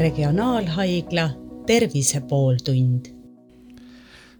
Regionaalhaigla 0.00 1.30
Tervise 1.66 2.20
pooltund. 2.20 3.06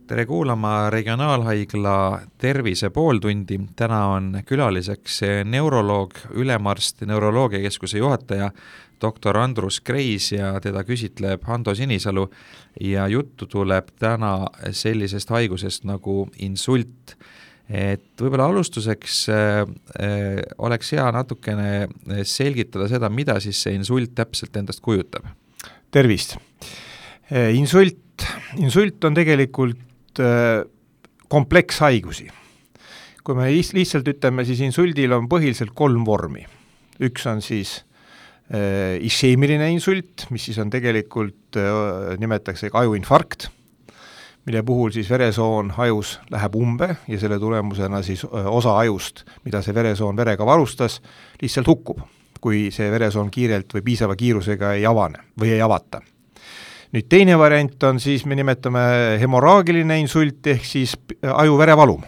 tere 0.06 0.27
kuulama 0.27 0.90
Regionaalhaigla 0.90 2.21
Tervise 2.38 2.90
pooltundi, 2.90 3.61
täna 3.77 4.07
on 4.07 4.38
külaliseks 4.46 5.21
neuroloog, 5.45 6.15
ülemarst, 6.31 7.04
neuroloogiakeskuse 7.04 7.99
juhataja, 7.99 8.51
doktor 9.01 9.37
Andrus 9.37 9.81
Kreis 9.81 10.33
ja 10.33 10.54
teda 10.60 10.81
küsitleb 10.85 11.45
Hando 11.45 11.74
Sinisalu 11.74 12.31
ja 12.81 13.08
juttu 13.08 13.47
tuleb 13.47 13.92
täna 13.99 14.47
sellisest 14.71 15.31
haigusest 15.31 15.85
nagu 15.85 16.24
insult 16.38 17.19
et 17.69 18.16
võib-olla 18.19 18.48
alustuseks 18.48 19.20
äh, 19.29 19.61
äh, 20.01 20.41
oleks 20.59 20.97
hea 20.97 21.05
natukene 21.12 22.24
selgitada 22.24 22.88
seda, 22.88 23.12
mida 23.12 23.36
siis 23.45 23.61
see 23.62 23.77
insult 23.77 24.16
täpselt 24.16 24.56
endast 24.56 24.80
kujutab. 24.80 25.28
Tervist! 25.90 26.36
Äh, 27.30 27.52
insult, 27.54 28.24
insult 28.58 29.04
on 29.06 29.14
tegelikult 29.14 30.20
äh, 30.22 30.62
komplekshaigusi. 31.30 32.30
kui 33.20 33.36
me 33.36 33.50
lihtsalt 33.52 34.08
ütleme, 34.08 34.46
siis 34.48 34.62
insuldil 34.64 35.12
on 35.12 35.28
põhiliselt 35.30 35.74
kolm 35.76 36.06
vormi. 36.06 36.46
üks 37.00 37.26
on 37.30 37.42
siis 37.42 37.84
äh, 38.52 38.98
isheemiline 39.00 39.70
insult, 39.70 40.26
mis 40.30 40.48
siis 40.48 40.58
on 40.58 40.70
tegelikult 40.70 41.58
nimetatakse 42.18 42.70
ajuinfarkt 42.72 43.50
mille 44.46 44.62
puhul 44.62 44.92
siis 44.94 45.10
veresoon 45.10 45.72
ajus 45.77 46.14
läheb 46.30 46.54
umbe 46.56 46.88
ja 47.08 47.18
selle 47.20 47.38
tulemusena 47.38 48.02
siis 48.02 48.24
osa 48.24 48.78
ajust, 48.78 49.24
mida 49.44 49.60
see 49.62 49.74
veresoon 49.74 50.16
verega 50.16 50.46
varustas, 50.46 51.00
lihtsalt 51.42 51.68
hukkub, 51.68 52.00
kui 52.40 52.68
see 52.74 52.90
veresoon 52.90 53.30
kiirelt 53.30 53.74
või 53.77 53.84
piisava 53.86 54.16
kiirusega 54.19 54.74
ei 54.78 54.86
avane 54.86 55.24
või 55.41 55.55
ei 55.55 55.60
avata. 55.62 56.00
nüüd 56.92 57.08
teine 57.08 57.38
variant 57.38 57.82
on 57.84 58.00
siis, 58.00 58.27
me 58.27 58.34
nimetame 58.34 59.19
hemorraagiline 59.20 60.00
insult, 60.00 60.47
ehk 60.47 60.64
siis 60.64 60.97
aju 61.22 61.58
verevalum. 61.58 62.05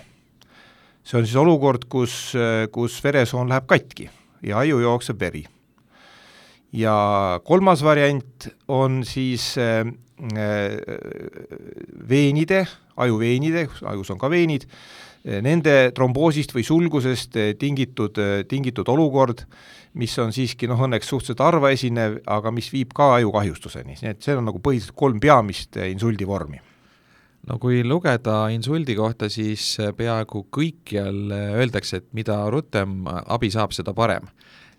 see 1.04 1.18
on 1.18 1.26
siis 1.26 1.36
olukord, 1.36 1.84
kus, 1.88 2.34
kus 2.72 3.00
veresoon 3.04 3.48
läheb 3.48 3.66
katki 3.66 4.10
ja 4.42 4.58
aju 4.58 4.80
jookseb 4.80 5.20
veri. 5.20 5.44
ja 6.72 7.40
kolmas 7.44 7.82
variant 7.84 8.48
on 8.68 9.04
siis 9.04 9.54
äh, 9.58 9.86
Äh, 10.22 10.78
veenide, 12.08 12.60
ajuveenide, 12.96 13.64
ajus 13.90 14.10
on 14.14 14.20
ka 14.20 14.28
veenid, 14.30 14.68
nende 15.22 15.92
tromboosist 15.94 16.54
või 16.54 16.64
sulgusest 16.66 17.38
äh, 17.38 17.52
tingitud, 17.58 18.18
tingitud 18.48 18.88
olukord, 18.90 19.44
mis 19.98 20.16
on 20.18 20.32
siiski 20.34 20.66
noh, 20.70 20.80
õnneks 20.82 21.10
suhteliselt 21.12 21.44
harva 21.44 21.70
esinev, 21.74 22.18
aga 22.26 22.50
mis 22.54 22.70
viib 22.72 22.94
ka 22.96 23.12
ajukahjustuseni, 23.20 23.98
nii 24.00 24.12
et 24.14 24.22
see 24.24 24.36
on 24.38 24.48
nagu 24.48 24.62
põhiliselt 24.62 24.96
kolm 24.98 25.20
peamist 25.22 25.78
insuldi 25.84 26.26
vormi 26.28 26.62
no 27.48 27.58
kui 27.58 27.82
lugeda 27.86 28.46
insuldi 28.54 28.94
kohta, 28.98 29.28
siis 29.32 29.74
peaaegu 29.98 30.44
kõikjal 30.54 31.32
öeldakse, 31.58 32.02
et 32.02 32.08
mida 32.14 32.38
rutem 32.54 33.02
abi 33.08 33.50
saab, 33.50 33.74
seda 33.74 33.94
parem. 33.94 34.28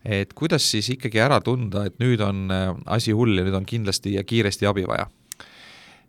et 0.04 0.34
kuidas 0.36 0.66
siis 0.72 0.90
ikkagi 0.96 1.20
ära 1.24 1.40
tunda, 1.40 1.86
et 1.88 2.00
nüüd 2.00 2.20
on 2.24 2.50
asi 2.92 3.12
hull 3.16 3.38
ja 3.38 3.44
nüüd 3.44 3.56
on 3.56 3.66
kindlasti 3.68 4.18
ja 4.18 4.24
kiiresti 4.24 4.68
abi 4.68 4.84
vaja? 4.88 5.08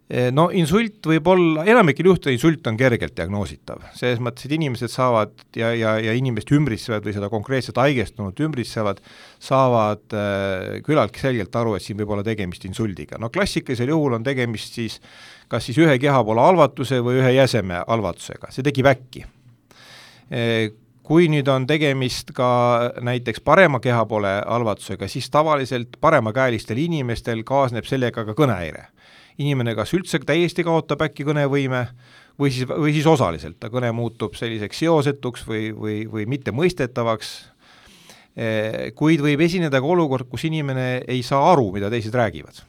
Eh, 0.05 0.29
no 0.37 0.51
insult 0.53 1.07
võib 1.09 1.29
olla, 1.33 1.63
enamikel 1.65 2.11
juhtudel 2.11 2.35
insult 2.37 2.67
on 2.69 2.77
kergelt 2.77 3.15
diagnoositav, 3.17 3.87
selles 3.97 4.19
mõttes, 4.21 4.45
et 4.45 4.53
inimesed 4.53 4.93
saavad 4.93 5.33
ja, 5.57 5.71
ja, 5.73 5.95
ja 5.97 6.13
inimest 6.13 6.53
ümbritsevad 6.53 7.07
või 7.07 7.15
seda 7.17 7.31
konkreetset 7.33 7.81
haigestunut 7.81 8.43
ümbritsevad, 8.45 9.01
saavad 9.41 10.13
äh, 10.13 10.83
küllaltki 10.85 11.25
selgelt 11.25 11.57
aru, 11.57 11.79
et 11.79 11.87
siin 11.87 11.97
võib 12.03 12.13
olla 12.13 12.27
tegemist 12.27 12.69
insuldiga. 12.69 13.17
no 13.17 13.33
klassikalisel 13.33 13.95
juhul 13.95 14.19
on 14.19 14.27
tegemist 14.27 14.77
siis 14.77 14.99
kas 15.49 15.71
siis 15.71 15.81
ühe 15.81 15.97
kehapoole 16.03 16.45
halvatuse 16.51 17.01
või 17.01 17.23
ühe 17.23 17.33
jäseme 17.39 17.81
halvatusega, 17.89 18.53
see 18.53 18.67
tekib 18.67 18.93
äkki 18.93 19.25
e,. 20.31 20.73
Kui 21.05 21.27
nüüd 21.29 21.45
on 21.53 21.67
tegemist 21.69 22.31
ka 22.33 22.47
näiteks 23.05 23.43
parema 23.45 23.77
kehapoole 23.85 24.39
halvatusega, 24.41 25.05
siis 25.13 25.27
tavaliselt 25.29 25.99
paremakäelistel 26.01 26.81
inimestel 26.81 27.43
kaasneb 27.45 27.85
sellega 27.85 28.25
ka 28.25 28.33
kõnehäire 28.33 28.87
inimene 29.39 29.75
kas 29.75 29.95
üldse 29.97 30.21
täiesti 30.23 30.65
kaotab 30.67 31.03
äkki 31.09 31.27
kõnevõime 31.27 31.87
või 32.39 32.53
siis, 32.55 32.69
või 32.69 32.93
siis 32.95 33.07
osaliselt, 33.07 33.59
ta 33.61 33.71
kõne 33.73 33.91
muutub 33.95 34.37
selliseks 34.39 34.85
seosetuks 34.85 35.47
või, 35.49 35.71
või, 35.75 35.97
või 36.11 36.27
mittemõistetavaks, 36.31 37.33
eh, 38.37 38.93
kuid 38.99 39.23
võib 39.25 39.43
esineda 39.47 39.81
ka 39.81 39.91
olukord, 39.97 40.29
kus 40.31 40.47
inimene 40.51 41.03
ei 41.09 41.23
saa 41.27 41.53
aru, 41.53 41.71
mida 41.75 41.91
teised 41.91 42.15
räägivad. 42.15 42.63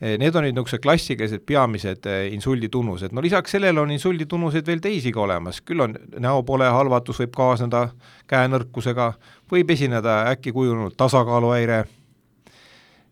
Eh, 0.00 0.16
need 0.18 0.34
on 0.34 0.46
nüüd 0.46 0.56
niisugused 0.56 0.80
klassikalised 0.80 1.42
peamised 1.46 2.06
eh, 2.08 2.30
insuldi 2.32 2.70
tunnused, 2.72 3.12
no 3.12 3.20
lisaks 3.20 3.52
sellele 3.52 3.82
on 3.82 3.90
insuldi 3.92 4.26
tunnuseid 4.26 4.66
veel 4.66 4.80
teisigi 4.80 5.18
olemas, 5.18 5.60
küll 5.60 5.82
on 5.84 5.98
näopoole 6.18 6.70
halvatus 6.72 7.20
võib 7.20 7.34
kaasneda 7.36 7.90
käenõrkusega, 8.30 9.12
võib 9.50 9.74
esineda 9.76 10.22
äkki 10.30 10.54
kujunenud 10.56 10.96
tasakaaluhäire 10.96 11.84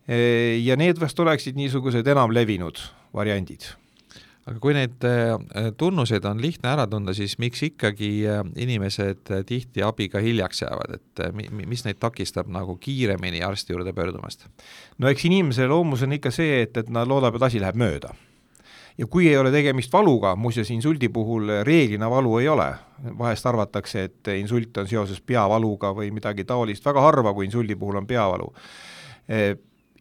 ja 0.09 0.77
need 0.79 0.97
vast 0.97 1.19
oleksid 1.21 1.59
niisugused 1.59 2.07
enamlevinud 2.09 2.79
variandid 3.13 3.67
aga 4.49 4.57
kui 4.61 4.73
neid 4.73 5.05
tunnuseid 5.77 6.25
on 6.25 6.39
lihtne 6.41 6.71
ära 6.71 6.85
tunda, 6.89 7.13
siis 7.13 7.35
miks 7.41 7.61
ikkagi 7.67 8.09
inimesed 8.57 9.29
tihti 9.49 9.83
abiga 9.85 10.21
hiljaks 10.23 10.63
jäävad, 10.63 10.95
et 10.97 11.21
mis 11.59 11.85
neid 11.85 11.99
takistab 12.01 12.49
nagu 12.51 12.77
kiiremini 12.81 13.43
arsti 13.45 13.75
juurde 13.75 13.93
pöördumast? 13.93 14.47
no 14.97 15.11
eks 15.11 15.27
inimese 15.29 15.67
loomus 15.69 16.03
on 16.07 16.17
ikka 16.17 16.33
see, 16.33 16.63
et, 16.63 16.81
et 16.81 16.89
nad 16.89 17.07
loodab, 17.09 17.37
et 17.37 17.47
asi 17.49 17.61
läheb 17.61 17.77
mööda. 17.77 18.15
ja 18.97 19.07
kui 19.07 19.29
ei 19.29 19.37
ole 19.37 19.51
tegemist 19.53 19.93
valuga, 19.93 20.33
muuseas 20.35 20.71
insuldi 20.73 21.11
puhul 21.13 21.59
reeglina 21.67 22.09
valu 22.09 22.37
ei 22.41 22.49
ole, 22.49 22.71
vahest 23.19 23.45
arvatakse, 23.45 24.03
et 24.09 24.33
insult 24.39 24.81
on 24.81 24.89
seoses 24.89 25.21
peavaluga 25.21 25.93
või 25.93 26.09
midagi 26.15 26.43
taolist, 26.43 26.85
väga 26.85 27.05
harva, 27.05 27.33
kui 27.33 27.45
insuldi 27.51 27.77
puhul 27.77 28.01
on 28.01 28.09
peavalu 28.09 28.53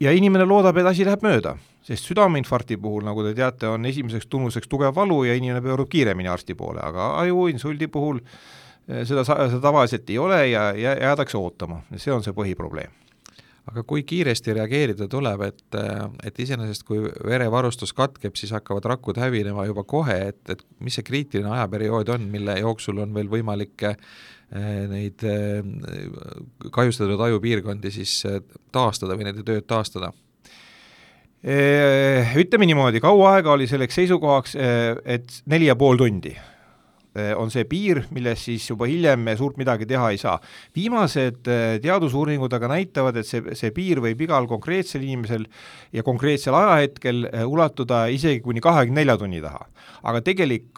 ja 0.00 0.12
inimene 0.14 0.46
loodab, 0.48 0.78
et 0.78 0.90
asi 0.90 1.06
läheb 1.06 1.24
mööda, 1.26 1.56
sest 1.84 2.10
südameinfarkti 2.10 2.78
puhul, 2.80 3.02
nagu 3.06 3.24
te 3.26 3.34
teate, 3.38 3.70
on 3.70 3.86
esimeseks 3.88 4.28
tunnuseks 4.30 4.70
tugev 4.70 4.94
valu 4.96 5.22
ja 5.28 5.34
inimene 5.38 5.62
pöördub 5.64 5.90
kiiremini 5.92 6.30
arsti 6.30 6.56
poole, 6.58 6.82
aga 6.84 7.10
ajuinsuldi 7.24 7.90
puhul 7.92 8.22
eh, 8.22 9.04
seda, 9.08 9.24
seda 9.24 9.60
tavaliselt 9.64 10.10
ei 10.10 10.18
ole 10.18 10.40
ja, 10.52 10.70
jäädakse 10.76 11.38
ootama, 11.38 11.82
see 11.96 12.14
on 12.14 12.26
see 12.26 12.36
põhiprobleem 12.36 12.97
aga 13.68 13.84
kui 13.88 14.04
kiiresti 14.08 14.54
reageerida 14.56 15.08
tuleb, 15.10 15.42
et, 15.48 15.78
et 16.26 16.40
iseenesest 16.44 16.86
kui 16.88 17.02
verevarustus 17.04 17.92
katkeb, 17.96 18.36
siis 18.38 18.52
hakkavad 18.56 18.88
rakud 18.94 19.20
hävinema 19.20 19.66
juba 19.68 19.84
kohe, 19.88 20.16
et, 20.32 20.40
et 20.54 20.64
mis 20.84 20.96
see 20.98 21.06
kriitiline 21.06 21.50
ajaperiood 21.56 22.12
on, 22.16 22.28
mille 22.32 22.58
jooksul 22.62 23.02
on 23.04 23.12
veel 23.16 23.30
võimalik 23.32 23.88
eh, 23.90 23.98
neid 24.90 25.24
eh, 25.28 25.60
kahjustatud 26.72 27.20
ajupiirkondi 27.28 27.92
siis 27.94 28.20
eh, 28.28 28.40
taastada 28.74 29.18
või 29.18 29.28
nende 29.30 29.46
tööd 29.46 29.68
taastada? 29.68 30.12
Ütleme 31.38 32.66
niimoodi, 32.66 32.98
kaua 32.98 33.36
aega 33.36 33.52
oli 33.54 33.68
selleks 33.70 33.94
seisukohaks, 33.94 34.56
et 34.58 35.36
neli 35.46 35.68
ja 35.68 35.76
pool 35.78 36.00
tundi 36.00 36.32
Eh, 36.34 36.57
on 37.36 37.50
see 37.50 37.64
piir, 37.68 38.02
milles 38.14 38.42
siis 38.44 38.66
juba 38.68 38.86
hiljem 38.88 39.22
me 39.24 39.34
suurt 39.36 39.56
midagi 39.58 39.86
teha 39.88 40.10
ei 40.12 40.18
saa. 40.18 40.38
viimased 40.76 41.48
eh, 41.48 41.78
teadusuuringud 41.82 42.52
aga 42.52 42.68
näitavad, 42.68 43.16
et 43.16 43.26
see, 43.26 43.54
see 43.58 43.72
piir 43.74 44.02
võib 44.04 44.20
igal 44.22 44.46
konkreetsel 44.46 45.02
inimesel 45.02 45.46
ja 45.92 46.02
konkreetsel 46.02 46.54
ajahetkel 46.54 47.24
eh, 47.32 47.46
ulatuda 47.46 48.06
isegi 48.12 48.40
kuni 48.44 48.60
kahekümne 48.60 49.00
nelja 49.00 49.16
tunni 49.18 49.40
taha. 49.42 49.66
aga 50.02 50.20
tegelik, 50.22 50.68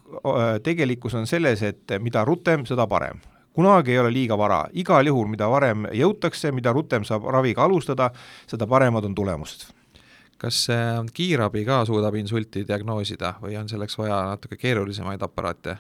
tegelikkus 0.63 1.15
on 1.15 1.27
selles, 1.27 1.63
et 1.63 1.99
mida 2.01 2.25
rutem, 2.25 2.65
seda 2.67 2.87
parem 2.87 3.21
kunagi 3.55 3.93
ei 3.93 3.99
ole 3.99 4.13
liiga 4.15 4.39
vara, 4.39 4.63
igal 4.73 5.07
juhul, 5.07 5.27
mida 5.29 5.49
varem 5.51 5.85
jõutakse, 5.93 6.53
mida 6.55 6.73
rutem 6.73 7.05
saab 7.05 7.27
raviga 7.35 7.67
alustada, 7.67 8.13
seda 8.49 8.67
paremad 8.71 9.05
on 9.05 9.15
tulemused 9.15 9.69
kas 10.41 10.63
kiirabi 11.13 11.67
ka 11.69 11.83
suudab 11.85 12.15
insulti 12.17 12.63
diagnoosida 12.65 13.35
või 13.43 13.59
on 13.61 13.69
selleks 13.69 13.99
vaja 14.01 14.23
natuke 14.31 14.57
keerulisemaid 14.57 15.21
aparaate? 15.21 15.77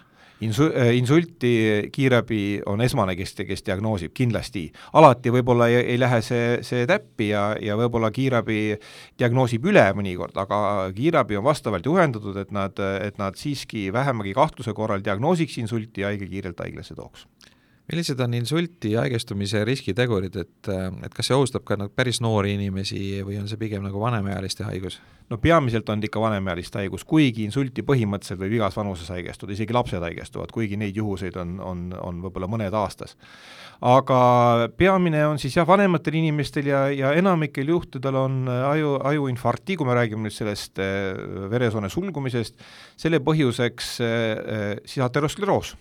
Insu-, 0.47 0.71
äh, 0.75 0.93
insulti 0.97 1.53
kiirabi 1.93 2.61
on 2.67 2.81
esmane, 2.85 3.17
kes, 3.19 3.35
kes 3.47 3.65
diagnoosib 3.67 4.15
kindlasti. 4.17 4.67
alati 4.93 5.33
võib-olla 5.35 5.69
ei, 5.71 5.81
ei 5.95 6.01
lähe 6.01 6.21
see, 6.25 6.59
see 6.67 6.87
täppi 6.91 7.31
ja, 7.33 7.45
ja 7.61 7.77
võib-olla 7.81 8.11
kiirabi 8.15 8.61
diagnoosib 9.19 9.71
üle 9.71 9.87
mõnikord, 9.97 10.37
aga 10.41 10.91
kiirabi 10.97 11.39
on 11.41 11.47
vastavalt 11.47 11.87
juhendatud, 11.87 12.37
et 12.41 12.53
nad, 12.55 12.77
et 13.05 13.19
nad 13.21 13.39
siiski 13.39 13.89
vähemagi 13.93 14.35
kahtluse 14.37 14.75
korral 14.77 15.05
diagnoosiks 15.05 15.59
insulti 15.63 16.05
ja 16.05 16.13
haige 16.13 16.29
kiirelt 16.31 16.61
haiglasse 16.61 16.97
tooks 16.99 17.27
millised 17.91 18.21
on 18.23 18.35
insulti 18.39 18.95
haigestumise 18.95 19.65
riskitegurid, 19.67 20.37
et, 20.39 20.69
et 20.71 21.15
kas 21.15 21.31
see 21.31 21.37
ohustab 21.37 21.65
ka 21.67 21.79
nagu 21.81 21.91
päris 21.95 22.21
noori 22.23 22.55
inimesi 22.55 23.21
või 23.27 23.41
on 23.41 23.49
see 23.51 23.59
pigem 23.61 23.83
nagu 23.87 24.03
vanemaealiste 24.03 24.67
haigus? 24.69 25.01
no 25.31 25.39
peamiselt 25.39 25.89
on 25.93 26.03
ikka 26.03 26.21
vanemaealiste 26.23 26.81
haigus, 26.81 27.05
kuigi 27.07 27.45
insulti 27.47 27.85
põhimõtteliselt 27.87 28.41
võib 28.41 28.57
igas 28.59 28.77
vanuses 28.79 29.11
haigestuda, 29.13 29.55
isegi 29.55 29.75
lapsed 29.75 30.03
haigestuvad, 30.03 30.51
kuigi 30.55 30.79
neid 30.79 30.97
juhuseid 30.99 31.37
on, 31.39 31.57
on, 31.63 31.85
on 31.99 32.23
võib-olla 32.25 32.49
mõned 32.51 32.75
aastas. 32.75 33.17
aga 33.81 34.21
peamine 34.77 35.23
on 35.27 35.39
siis 35.43 35.57
jah, 35.57 35.67
vanematel 35.67 36.19
inimestel 36.23 36.71
ja, 36.71 36.87
ja 36.95 37.13
enamikel 37.19 37.71
juhtudel 37.75 38.19
on 38.23 38.41
aju, 38.49 38.97
ajuinfarkti, 39.13 39.79
kui 39.79 39.87
me 39.87 39.99
räägime 39.99 40.27
nüüd 40.27 40.35
sellest 40.35 40.83
äh, 40.83 41.15
veresoone 41.51 41.91
sulgumisest, 41.91 42.59
selle 42.99 43.23
põhjuseks 43.23 43.95
äh, 44.03 44.11
äh, 44.11 44.75
siis 44.85 45.07
ateroskleroos 45.07 45.77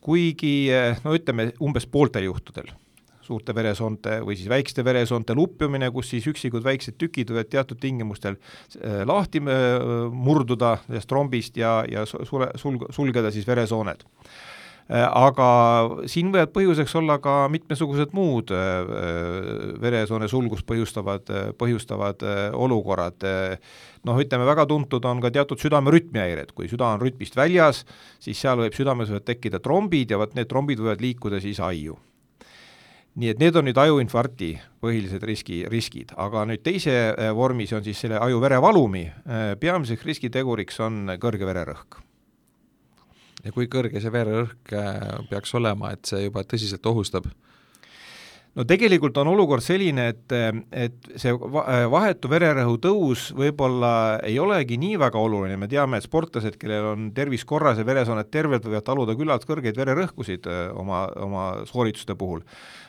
kuigi 0.00 0.56
no 1.04 1.14
ütleme, 1.16 1.50
umbes 1.62 1.86
pooltel 1.90 2.28
juhtudel 2.28 2.72
suurte 3.26 3.54
veresoonte 3.56 4.20
või 4.24 4.36
siis 4.38 4.50
väikeste 4.50 4.84
veresoonte 4.86 5.34
lupjumine, 5.36 5.90
kus 5.94 6.12
siis 6.12 6.26
üksikud 6.30 6.64
väiksed 6.66 6.98
tükid 7.00 7.32
võivad 7.32 7.50
teatud 7.52 7.80
tingimustel 7.82 8.36
äh, 8.38 9.02
lahti 9.08 9.42
äh, 9.42 9.86
murduda 10.12 10.76
sellest 10.86 11.10
trombist 11.10 11.58
ja, 11.60 11.78
ja 11.90 12.06
sule, 12.06 12.52
sul-, 12.60 12.84
sulgeda 12.94 13.32
siis 13.34 13.48
veresooned 13.48 14.06
aga 14.88 15.46
siin 16.06 16.30
võivad 16.30 16.52
põhjuseks 16.54 16.92
olla 17.00 17.16
ka 17.18 17.48
mitmesugused 17.50 18.12
muud 18.14 18.52
veresoone 19.82 20.28
sulgust 20.30 20.66
põhjustavad, 20.68 21.26
põhjustavad 21.58 22.22
olukorrad. 22.54 23.26
noh, 24.06 24.20
ütleme 24.22 24.46
väga 24.46 24.66
tuntud 24.70 25.04
on 25.04 25.20
ka 25.20 25.32
teatud 25.34 25.58
südamerütmihäired, 25.58 26.54
kui 26.54 26.70
süda 26.70 26.92
on 26.94 27.02
rütmist 27.02 27.34
väljas, 27.34 27.82
siis 28.22 28.38
seal 28.38 28.62
võib 28.62 28.78
südames 28.78 29.10
võivad 29.10 29.26
tekkida 29.26 29.58
trombid 29.58 30.10
ja 30.10 30.22
vot 30.22 30.38
need 30.38 30.46
trombid 30.46 30.78
võivad 30.78 31.02
liikuda 31.02 31.42
siis 31.42 31.58
aiu 31.58 31.98
nii 33.16 33.32
et 33.32 33.40
need 33.40 33.56
on 33.56 33.64
nüüd 33.66 33.78
ajuinfarkti 33.80 34.50
põhilised 34.84 35.22
riski, 35.24 35.62
riskid, 35.72 36.12
aga 36.20 36.44
nüüd 36.48 36.62
teise 36.64 36.92
äh, 36.92 37.30
vormis 37.36 37.72
on 37.76 37.84
siis 37.84 38.02
selle 38.04 38.20
aju-verevalumi 38.20 39.06
äh, 39.08 39.46
peamiseks 39.60 40.04
riskiteguriks 40.04 40.82
on 40.84 41.16
kõrge 41.22 41.48
vererõhk. 41.48 42.02
Ja 43.46 43.54
kui 43.54 43.68
kõrge 43.70 44.02
see 44.02 44.12
vererõhk 44.12 44.76
äh, 44.76 45.02
peaks 45.30 45.54
olema, 45.58 45.94
et 45.94 46.08
see 46.08 46.26
juba 46.26 46.44
tõsiselt 46.46 46.86
ohustab? 46.90 47.28
no 48.56 48.64
tegelikult 48.64 49.18
on 49.20 49.28
olukord 49.28 49.60
selline, 49.60 50.06
et, 50.14 50.32
et 50.72 51.10
see 51.20 51.34
vahetu 51.36 52.30
vererõhu 52.32 52.78
tõus 52.80 53.26
võib-olla 53.36 53.90
ei 54.24 54.38
olegi 54.40 54.78
nii 54.80 54.96
väga 55.02 55.20
oluline, 55.20 55.58
me 55.60 55.68
teame, 55.68 56.00
et 56.00 56.06
sportlased, 56.08 56.56
kellel 56.60 56.88
on 56.94 57.10
tervis 57.16 57.44
korras 57.44 57.76
ja 57.76 57.84
veresooned 57.84 58.32
terved, 58.32 58.64
võivad 58.64 58.86
taluda 58.86 59.16
küllalt 59.18 59.44
kõrgeid 59.48 59.76
vererõhkusid 59.76 60.48
oma, 60.72 61.04
oma 61.20 61.46
soorituste 61.68 62.16
puhul 62.16 62.44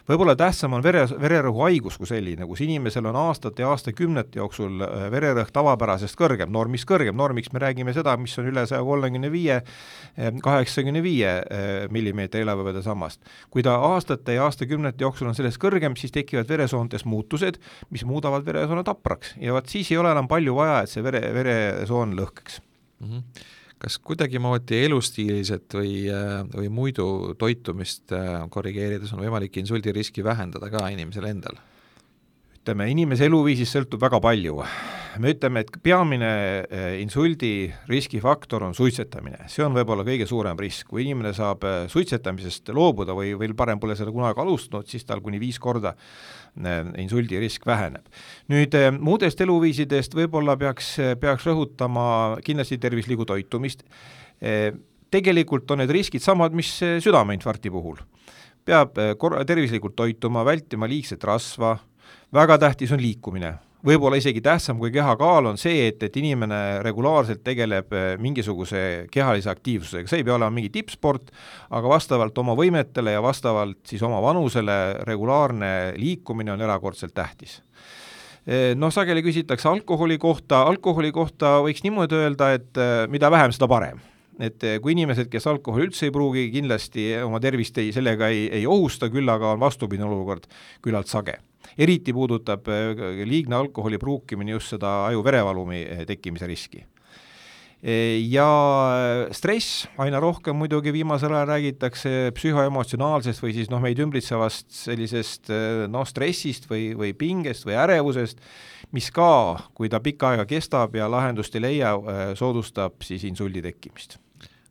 võib-olla 0.07 0.36
tähtsam 0.39 0.75
on 0.77 0.83
vere, 0.83 1.04
vererõhuhaigus 1.21 1.98
kui 2.00 2.09
selline, 2.09 2.48
kus 2.50 2.62
inimesel 2.65 3.07
on 3.09 3.18
aastate 3.19 3.63
ja 3.63 3.71
aastakümnete 3.74 4.39
jooksul 4.39 4.83
äh, 4.86 5.07
vererõhk 5.13 5.51
tavapärasest 5.56 6.18
kõrgem, 6.19 6.51
normist 6.54 6.88
kõrgem, 6.89 7.18
normiks 7.18 7.51
me 7.54 7.62
räägime 7.63 7.95
seda, 7.95 8.15
mis 8.21 8.38
on 8.39 8.50
üle 8.51 8.65
saja 8.69 8.83
kolmekümne 8.88 9.31
viie, 9.33 9.59
äh, 9.62 10.31
kaheksakümne 10.44 11.04
viie 11.06 11.33
äh, 11.42 11.68
millimeetri 11.94 12.45
elavhõbeda 12.45 12.83
sammast. 12.86 13.21
kui 13.51 13.65
ta 13.65 13.75
aastate 13.92 14.38
ja 14.38 14.48
aastakümnete 14.48 15.04
jooksul 15.04 15.31
on 15.31 15.38
sellest 15.38 15.62
kõrgem, 15.62 15.98
siis 16.00 16.15
tekivad 16.15 16.50
veresoontes 16.50 17.06
muutused, 17.06 17.59
mis 17.92 18.06
muudavad 18.07 18.45
veresoone 18.45 18.83
tapraks 18.88 19.36
ja 19.42 19.54
vot 19.56 19.68
siis 19.69 19.92
ei 19.92 20.00
ole 20.01 20.12
enam 20.15 20.27
palju 20.27 20.56
vaja, 20.56 20.81
et 20.83 20.94
see 20.94 21.04
vere, 21.04 21.21
veresoon 21.36 22.15
lõhkeks 22.18 22.62
mm. 23.04 23.07
-hmm 23.12 23.56
kas 23.78 24.00
kuidagimoodi 24.02 24.84
elustiiliselt 24.88 25.74
või, 25.78 26.08
või 26.54 26.70
muidu 26.74 27.36
toitumist 27.38 28.14
äh, 28.16 28.44
korrigeerides 28.50 29.14
on 29.14 29.22
võimalik 29.22 29.60
insuldiriski 29.62 30.26
vähendada 30.26 30.72
ka 30.74 30.88
inimesel 30.94 31.30
endal? 31.30 31.60
Ütleme, 32.68 32.90
inimese 32.92 33.30
eluviisist 33.30 33.78
sõltub 33.78 34.02
väga 34.04 34.19
palju. 34.19 34.60
me 35.18 35.31
ütleme, 35.34 35.64
et 35.64 35.72
peamine 35.81 36.28
äh, 36.68 37.00
insuldi 37.02 37.72
riskifaktor 37.88 38.62
on 38.68 38.75
suitsetamine, 38.75 39.48
see 39.48 39.64
on 39.66 39.74
võib-olla 39.74 40.04
kõige 40.06 40.28
suurem 40.28 40.60
risk, 40.60 40.92
kui 40.92 41.06
inimene 41.06 41.31
saab 41.34 41.64
äh, 41.64 41.88
suitsetamisest 41.90 42.69
loobuda 42.75 43.16
või 43.16 43.31
veel 43.40 43.56
parem 43.56 43.80
pole 43.80 43.96
seda 43.96 44.12
kunagi 44.12 44.44
alustanud, 44.44 44.86
siis 44.86 45.08
tal 45.08 45.24
kuni 45.24 45.40
viis 45.40 45.58
korda 45.58 45.96
insuldi 46.98 47.40
risk 47.40 47.66
väheneb. 47.66 48.06
nüüd 48.52 48.74
eh, 48.75 48.92
muudest 48.92 49.42
eluviisidest 49.42 50.14
võib-olla 50.18 50.58
peaks, 50.58 50.98
peaks 51.22 51.46
rõhutama 51.48 52.38
kindlasti 52.44 52.78
tervislikku 52.78 53.25
toitumist, 53.25 53.84
eh, 54.42 54.74
tegelikult 55.10 55.72
on 55.72 55.80
need 55.80 55.92
riskid 55.94 56.22
samad, 56.22 56.54
mis 56.54 56.81
eh, 56.81 57.00
südameinfarkti 57.00 57.72
puhul. 57.72 57.98
peab 58.68 58.98
kor-, 59.18 59.40
tervislikult 59.48 59.96
toituma, 59.96 60.44
vältima 60.44 60.88
liigset 60.88 61.24
rasva, 61.24 61.78
väga 62.33 62.57
tähtis 62.57 62.92
on 62.92 63.01
liikumine. 63.01 63.56
Võib-olla 63.86 64.18
isegi 64.18 64.42
tähtsam 64.42 64.80
kui 64.81 64.89
kehakaal 64.92 65.51
on 65.51 65.59
see, 65.62 65.86
et, 65.92 66.01
et 66.04 66.15
inimene 66.18 66.80
regulaarselt 66.83 67.44
tegeleb 67.45 67.94
eh, 67.94 68.07
mingisuguse 68.19 68.80
kehalise 69.13 69.51
aktiivsusega, 69.51 70.09
see 70.09 70.24
ei 70.24 70.25
pea 70.25 70.33
olema 70.33 70.51
mingi 70.56 70.71
tippsport, 70.74 71.30
aga 71.77 71.92
vastavalt 71.92 72.38
oma 72.42 72.56
võimetele 72.57 73.13
ja 73.13 73.21
vastavalt 73.24 73.80
siis 73.88 74.01
oma 74.04 74.19
vanusele 74.25 74.77
regulaarne 75.07 75.71
liikumine 76.01 76.56
on 76.56 76.65
erakordselt 76.65 77.13
tähtis. 77.15 77.59
Eh, 78.48 78.74
noh, 78.75 78.92
sageli 78.92 79.21
küsitakse 79.24 79.69
alkoholi 79.69 80.18
kohta, 80.19 80.65
alkoholi 80.68 81.13
kohta 81.13 81.59
võiks 81.63 81.86
niimoodi 81.86 82.18
öelda, 82.18 82.51
et 82.57 82.81
eh, 82.81 83.04
mida 83.13 83.30
vähem, 83.31 83.54
seda 83.56 83.69
parem. 83.71 84.01
Et 84.42 84.62
kui 84.83 84.94
inimesed, 84.94 85.31
kes 85.33 85.48
alkoholi 85.50 85.88
üldse 85.88 86.09
ei 86.09 86.13
pruugi, 86.13 86.44
kindlasti 86.54 87.07
oma 87.25 87.39
tervist 87.42 87.77
ei, 87.81 87.89
sellega 87.94 88.30
ei, 88.30 88.45
ei 88.54 88.68
ohusta, 88.69 89.09
küll 89.13 89.30
aga 89.33 89.56
on 89.56 89.63
vastupidine 89.63 90.06
olukord 90.06 90.45
küllalt 90.86 91.09
sage 91.09 91.39
eriti 91.77 92.13
puudutab 92.13 92.68
äh, 92.71 93.24
liigne 93.25 93.57
alkoholi 93.57 94.00
pruukimine 94.01 94.56
just 94.56 94.75
seda 94.75 95.07
aju-verevalumi 95.09 95.81
äh, 95.83 96.06
tekkimise 96.09 96.48
riski. 96.50 96.83
Äh, 97.77 98.18
ja 98.31 98.48
stress, 99.36 99.86
aina 100.01 100.21
rohkem 100.24 100.57
muidugi 100.57 100.94
viimasel 100.95 101.36
ajal 101.36 101.51
räägitakse 101.54 102.13
psühhoemotsionaalsest 102.38 103.44
või 103.44 103.56
siis 103.57 103.71
noh, 103.74 103.83
meid 103.83 104.00
ümbritsevast 104.01 104.71
sellisest 104.83 105.51
noh, 105.94 106.07
stressist 106.09 106.69
või, 106.71 106.92
või 106.98 107.13
pingest 107.18 107.68
või 107.68 107.77
ärevusest, 107.77 108.42
mis 108.95 109.12
ka, 109.13 109.31
kui 109.77 109.92
ta 109.92 110.01
pikka 110.01 110.33
aega 110.33 110.48
kestab 110.50 110.95
ja 110.98 111.09
lahendust 111.12 111.56
ei 111.57 111.65
leia, 111.68 111.98
soodustab 112.39 113.04
siis 113.06 113.27
insuldi 113.27 113.62
tekkimist 113.65 114.18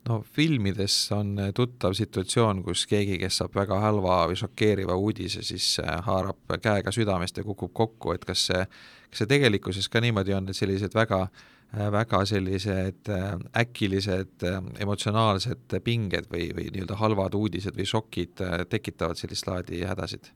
no 0.08 0.20
filmides 0.36 0.94
on 1.12 1.34
tuttav 1.54 1.96
situatsioon, 1.98 2.62
kus 2.66 2.86
keegi, 2.86 3.18
kes 3.18 3.40
saab 3.42 3.56
väga 3.58 3.80
halva 3.82 4.22
või 4.30 4.38
šokeeriva 4.38 4.94
uudise, 4.94 5.42
siis 5.46 5.76
äh, 5.82 5.98
haarab 6.06 6.56
käega 6.62 6.94
südamest 6.94 7.40
ja 7.40 7.44
kukub 7.44 7.74
kokku, 7.74 8.14
et 8.14 8.24
kas 8.24 8.46
see, 8.50 8.62
kas 9.10 9.22
see 9.22 9.34
tegelikkuses 9.34 9.90
ka 9.90 10.02
niimoodi 10.04 10.36
on, 10.36 10.48
et 10.50 10.58
sellised 10.58 10.94
väga 10.94 11.24
äh, 11.26 11.44
väga 11.76 12.22
sellised 12.28 13.10
äh, 13.12 13.34
äkilised 13.62 14.46
emotsionaalsed 14.80 15.76
pinged 15.84 16.30
või, 16.32 16.48
või 16.56 16.70
nii-öelda 16.72 16.98
halvad 17.00 17.36
uudised 17.38 17.76
või 17.76 17.88
šokid 17.88 18.42
tekitavad 18.72 19.20
sellist 19.20 19.48
laadi 19.50 19.84
hädasid? 19.86 20.32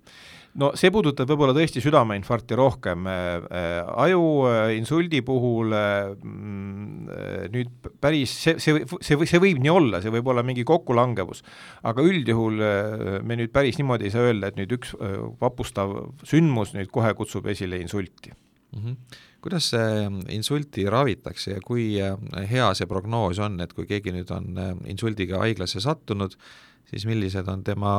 no 0.59 0.71
see 0.79 0.91
puudutab 0.93 1.31
võib-olla 1.31 1.55
tõesti 1.55 1.83
südameinfarkti 1.85 2.59
rohkem, 2.59 3.07
äh, 3.11 3.29
äh, 3.55 3.93
ajuinsuldi 4.05 5.23
puhul 5.27 5.75
mm, 5.75 7.15
nüüd 7.55 7.91
päris, 8.03 8.35
see, 8.47 8.57
see, 8.63 8.85
see, 9.05 9.19
see 9.31 9.43
võib 9.43 9.63
nii 9.63 9.73
olla, 9.73 10.03
see 10.03 10.13
võib 10.15 10.31
olla 10.33 10.45
mingi 10.47 10.65
kokkulangevus, 10.67 11.45
aga 11.87 12.05
üldjuhul 12.07 12.67
äh, 12.67 13.09
me 13.27 13.39
nüüd 13.39 13.55
päris 13.55 13.79
niimoodi 13.81 14.09
ei 14.09 14.15
saa 14.15 14.27
öelda, 14.29 14.51
et 14.51 14.61
nüüd 14.61 14.79
üks 14.79 14.95
vapustav 15.41 15.97
sündmus 16.27 16.75
nüüd 16.77 16.91
kohe 16.93 17.13
kutsub 17.19 17.47
esile 17.51 17.81
insulti 17.83 18.35
mm. 18.35 18.85
-hmm 18.85 19.27
kuidas 19.41 19.71
see 19.73 20.09
insulti 20.37 20.85
ravitakse 20.91 21.55
ja 21.55 21.63
kui 21.65 21.95
hea 21.97 22.73
see 22.77 22.89
prognoos 22.91 23.41
on, 23.41 23.61
et 23.65 23.73
kui 23.77 23.89
keegi 23.89 24.13
nüüd 24.13 24.31
on 24.37 24.59
insuldiga 24.91 25.41
haiglasse 25.45 25.81
sattunud, 25.81 26.37
siis 26.91 27.07
millised 27.09 27.49
on 27.49 27.65
tema 27.65 27.95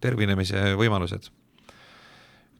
tervinemise 0.00 0.72
võimalused? 0.80 1.30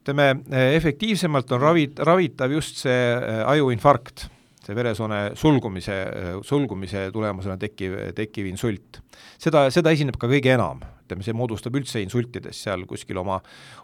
ütleme, 0.00 0.28
efektiivsemalt 0.76 1.50
on 1.52 1.60
ravi, 1.60 1.88
ravitav 1.96 2.52
just 2.54 2.80
see 2.84 3.00
äh, 3.14 3.42
ajuinfarkt, 3.52 4.26
see 4.64 4.76
veresoone 4.76 5.20
sulgumise, 5.38 5.98
äh, 6.08 6.30
sulgumise 6.46 7.08
tulemusena 7.12 7.58
tekkiv, 7.60 7.96
tekkiv 8.16 8.48
insult. 8.50 9.02
seda, 9.38 9.68
seda 9.70 9.92
esineb 9.92 10.16
ka 10.20 10.30
kõige 10.30 10.54
enam, 10.54 10.80
ütleme, 11.10 11.26
see 11.26 11.36
moodustab 11.36 11.76
üldse 11.76 12.02
insultidest 12.04 12.66
seal 12.68 12.86
kuskil 12.88 13.18
oma, 13.20 13.40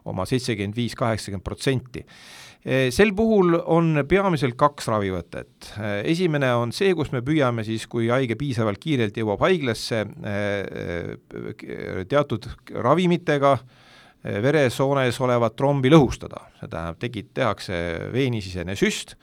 oma 0.06 0.26
seitsekümmend 0.30 0.78
viis, 0.78 0.95
kaheksakümmend 0.99 1.45
protsenti 1.47 2.06
äh, 2.06 2.47
sel 2.66 3.12
puhul 3.14 3.54
on 3.71 4.02
peamiselt 4.09 4.56
kaks 4.59 4.88
ravivõtet. 4.90 5.71
esimene 6.04 6.50
on 6.59 6.73
see, 6.75 6.95
kus 6.99 7.12
me 7.14 7.23
püüame 7.23 7.62
siis, 7.66 7.87
kui 7.87 8.09
haige 8.11 8.35
piisavalt 8.38 8.80
kiirelt 8.83 9.16
jõuab 9.16 9.45
haiglasse, 9.47 10.02
teatud 12.11 12.49
ravimitega, 12.75 13.56
veresoones 14.42 15.21
olevat 15.23 15.54
trombi 15.54 15.92
lõhustada, 15.92 16.49
see 16.59 16.66
tähendab, 16.73 16.99
tegi, 16.99 17.23
tehakse 17.35 17.76
veenisisene 18.12 18.75
süst 18.78 19.14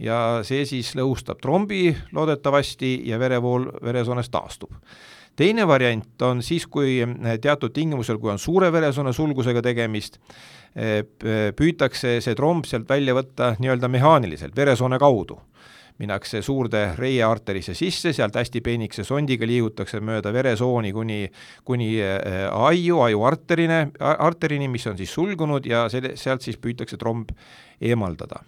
ja 0.00 0.40
see 0.46 0.64
siis 0.68 0.94
lõhustab 0.96 1.42
trombi 1.42 1.90
loodetavasti 2.16 3.02
ja 3.10 3.20
verevool 3.20 3.68
veresoones 3.84 4.32
taastub. 4.32 4.72
Teine 5.36 5.66
variant 5.68 6.22
on 6.22 6.42
siis, 6.42 6.66
kui 6.66 6.98
teatud 7.40 7.74
tingimusel, 7.74 8.18
kui 8.22 8.32
on 8.32 8.40
suure 8.40 8.70
veresoone 8.72 9.12
sulgusega 9.16 9.62
tegemist, 9.64 10.20
püütakse 11.56 12.18
see 12.24 12.36
tromb 12.36 12.66
sealt 12.68 12.88
välja 12.88 13.14
võtta 13.16 13.54
nii-öelda 13.60 13.88
mehaaniliselt, 13.92 14.56
veresoone 14.56 14.98
kaudu. 15.00 15.38
Minnakse 15.96 16.42
suurde 16.44 16.90
reiearterisse 16.98 17.72
sisse, 17.74 18.10
sealt 18.12 18.34
hästi 18.36 18.60
peenikese 18.60 19.04
sondiga 19.08 19.46
liigutakse 19.48 20.02
mööda 20.04 20.28
veresooni 20.32 20.90
kuni, 20.92 21.22
kuni 21.64 21.86
äh, 22.04 22.44
aiu, 22.52 23.00
ajuarterini, 23.06 23.78
arterini, 24.00 24.68
mis 24.68 24.84
on 24.90 25.00
siis 25.00 25.14
sulgunud 25.16 25.64
ja 25.64 25.86
selle, 25.88 26.12
sealt 26.20 26.44
siis 26.44 26.60
püütakse 26.60 27.00
tromb 27.00 27.32
eemaldada 27.80 28.42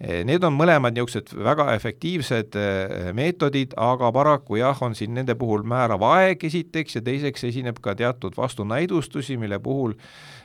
Need 0.00 0.44
on 0.48 0.54
mõlemad 0.56 0.94
niisugused 0.96 1.34
väga 1.44 1.66
efektiivsed 1.74 2.56
äh, 2.56 3.10
meetodid, 3.12 3.74
aga 3.76 4.08
paraku 4.16 4.56
jah, 4.56 4.78
on 4.80 4.94
siin 4.96 5.12
nende 5.12 5.34
puhul 5.36 5.60
määrav 5.68 6.00
aeg 6.08 6.46
esiteks 6.48 6.96
ja 6.96 7.02
teiseks 7.04 7.44
esineb 7.50 7.82
ka 7.84 7.92
teatud 7.98 8.32
vastunäidustusi, 8.38 9.36
mille 9.36 9.58
puhul 9.60 9.92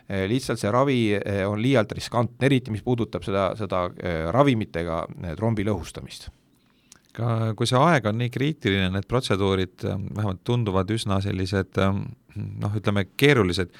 Eh, 0.05 0.27
lihtsalt 0.29 0.61
see 0.61 0.69
ravi 0.69 0.99
eh, 1.17 1.41
on 1.49 1.57
liialt 1.57 1.95
riskantne, 1.97 2.45
eriti 2.45 2.69
mis 2.69 2.83
puudutab 2.85 3.23
seda, 3.25 3.47
seda 3.57 3.87
eh, 3.97 4.27
ravimitega 4.33 4.99
trombi 5.33 5.65
lõhustamist. 5.65 6.27
Ka 7.15 7.55
kui 7.57 7.65
see 7.65 7.79
aeg 7.79 8.05
on 8.11 8.19
nii 8.19 8.29
kriitiline, 8.29 8.91
need 8.93 9.07
protseduurid 9.09 9.81
vähemalt 9.87 10.43
tunduvad 10.45 10.91
üsna 10.93 11.17
sellised 11.23 11.79
noh, 11.79 12.75
ütleme 12.77 13.07
keerulised, 13.17 13.71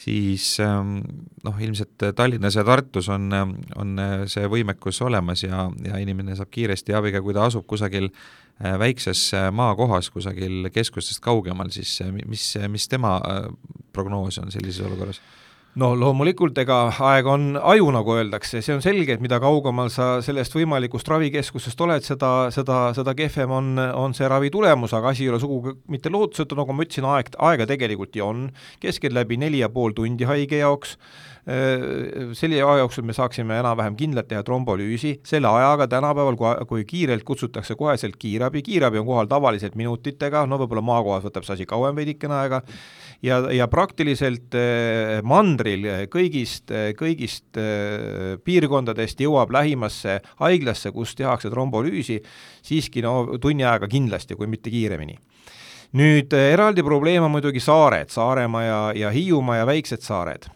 siis 0.00 0.54
noh, 0.60 1.58
ilmselt 1.60 2.06
Tallinnas 2.16 2.56
ja 2.56 2.64
Tartus 2.64 3.10
on, 3.12 3.28
on 3.76 4.04
see 4.32 4.46
võimekus 4.48 5.02
olemas 5.04 5.44
ja, 5.44 5.66
ja 5.84 6.00
inimene 6.00 6.36
saab 6.38 6.48
kiiresti 6.54 6.96
abiga, 6.96 7.20
kui 7.20 7.36
ta 7.36 7.44
asub 7.50 7.66
kusagil 7.68 8.08
väikses 8.80 9.26
maakohas, 9.56 10.08
kusagil 10.12 10.70
keskustest 10.72 11.20
kaugemal, 11.24 11.68
siis 11.72 11.98
mis, 12.24 12.46
mis 12.72 12.88
tema 12.88 13.18
prognoos 13.92 14.40
on 14.40 14.52
sellises 14.52 14.84
olukorras? 14.88 15.20
No 15.78 15.92
loomulikult, 15.94 16.58
ega 16.58 16.80
aeg 16.90 17.28
on 17.30 17.44
aju, 17.56 17.90
nagu 17.94 18.14
öeldakse, 18.16 18.58
see 18.64 18.74
on 18.74 18.82
selge, 18.82 19.14
et 19.14 19.22
mida 19.22 19.38
kaugemal 19.42 19.90
sa 19.92 20.08
sellest 20.24 20.54
võimalikust 20.56 21.08
ravikeskusest 21.10 21.84
oled, 21.86 22.06
seda, 22.06 22.32
seda, 22.54 22.80
seda 22.96 23.14
kehvem 23.18 23.54
on, 23.54 23.70
on 23.78 24.16
see 24.16 24.28
ravi 24.30 24.50
tulemus, 24.50 24.94
aga 24.96 25.14
asi 25.14 25.26
ei 25.26 25.32
ole 25.32 25.40
sugugi 25.42 25.76
mitte 25.92 26.10
lootusetu, 26.10 26.58
nagu 26.58 26.74
ma 26.74 26.86
ütlesin, 26.86 27.06
aeg, 27.12 27.30
aega 27.38 27.68
tegelikult 27.70 28.18
ju 28.18 28.26
on, 28.26 28.46
keskeltläbi 28.82 29.38
neli 29.44 29.62
ja 29.62 29.70
pool 29.70 29.94
tundi 29.94 30.26
haige 30.28 30.58
jaoks, 30.58 30.96
selle 31.46 32.58
aja 32.60 32.82
jooksul 32.82 33.06
me 33.08 33.14
saaksime 33.16 33.56
enam-vähem 33.62 33.94
kindlalt 33.98 34.28
teha 34.28 34.42
trombolüüsi, 34.44 35.14
selle 35.26 35.48
ajaga 35.48 35.86
tänapäeval, 35.90 36.36
kui, 36.68 36.84
kiirelt 36.84 37.24
kutsutakse 37.26 37.74
koheselt 37.80 38.18
kiirabi, 38.20 38.62
kiirabi 38.62 39.00
on 39.00 39.06
kohal 39.08 39.30
tavaliselt 39.30 39.78
minutitega, 39.80 40.44
no 40.46 40.58
võib-olla 40.60 40.84
maakohas 40.84 41.24
võtab 41.24 41.46
see 41.46 41.56
asi 41.56 41.68
kauem 41.70 41.96
veidikene 41.96 42.36
aega, 42.36 42.60
ja, 43.24 43.40
ja 43.54 43.68
praktiliselt 43.72 44.56
äh, 44.58 45.20
mandril 45.26 45.88
kõigist, 46.12 46.72
kõigist 46.98 47.58
äh, 47.60 48.36
piirkondadest 48.44 49.20
jõuab 49.24 49.52
lähimasse 49.56 50.20
haiglasse, 50.42 50.92
kus 50.92 51.16
tehakse 51.18 51.50
trombolüüsi, 51.52 52.20
siiski 52.66 53.04
no 53.04 53.38
tunni 53.40 53.64
ajaga 53.64 53.88
kindlasti, 53.90 54.36
kui 54.36 54.50
mitte 54.50 54.72
kiiremini. 54.72 55.18
Nüüd 55.98 56.36
äh, 56.36 56.52
eraldi 56.54 56.84
probleem 56.86 57.26
on 57.26 57.34
muidugi 57.34 57.62
saared, 57.64 58.12
Saaremaa 58.14 58.62
ja, 58.62 58.80
ja 58.94 59.10
Hiiumaa 59.14 59.62
ja 59.62 59.68
väiksed 59.68 60.04
saared 60.06 60.46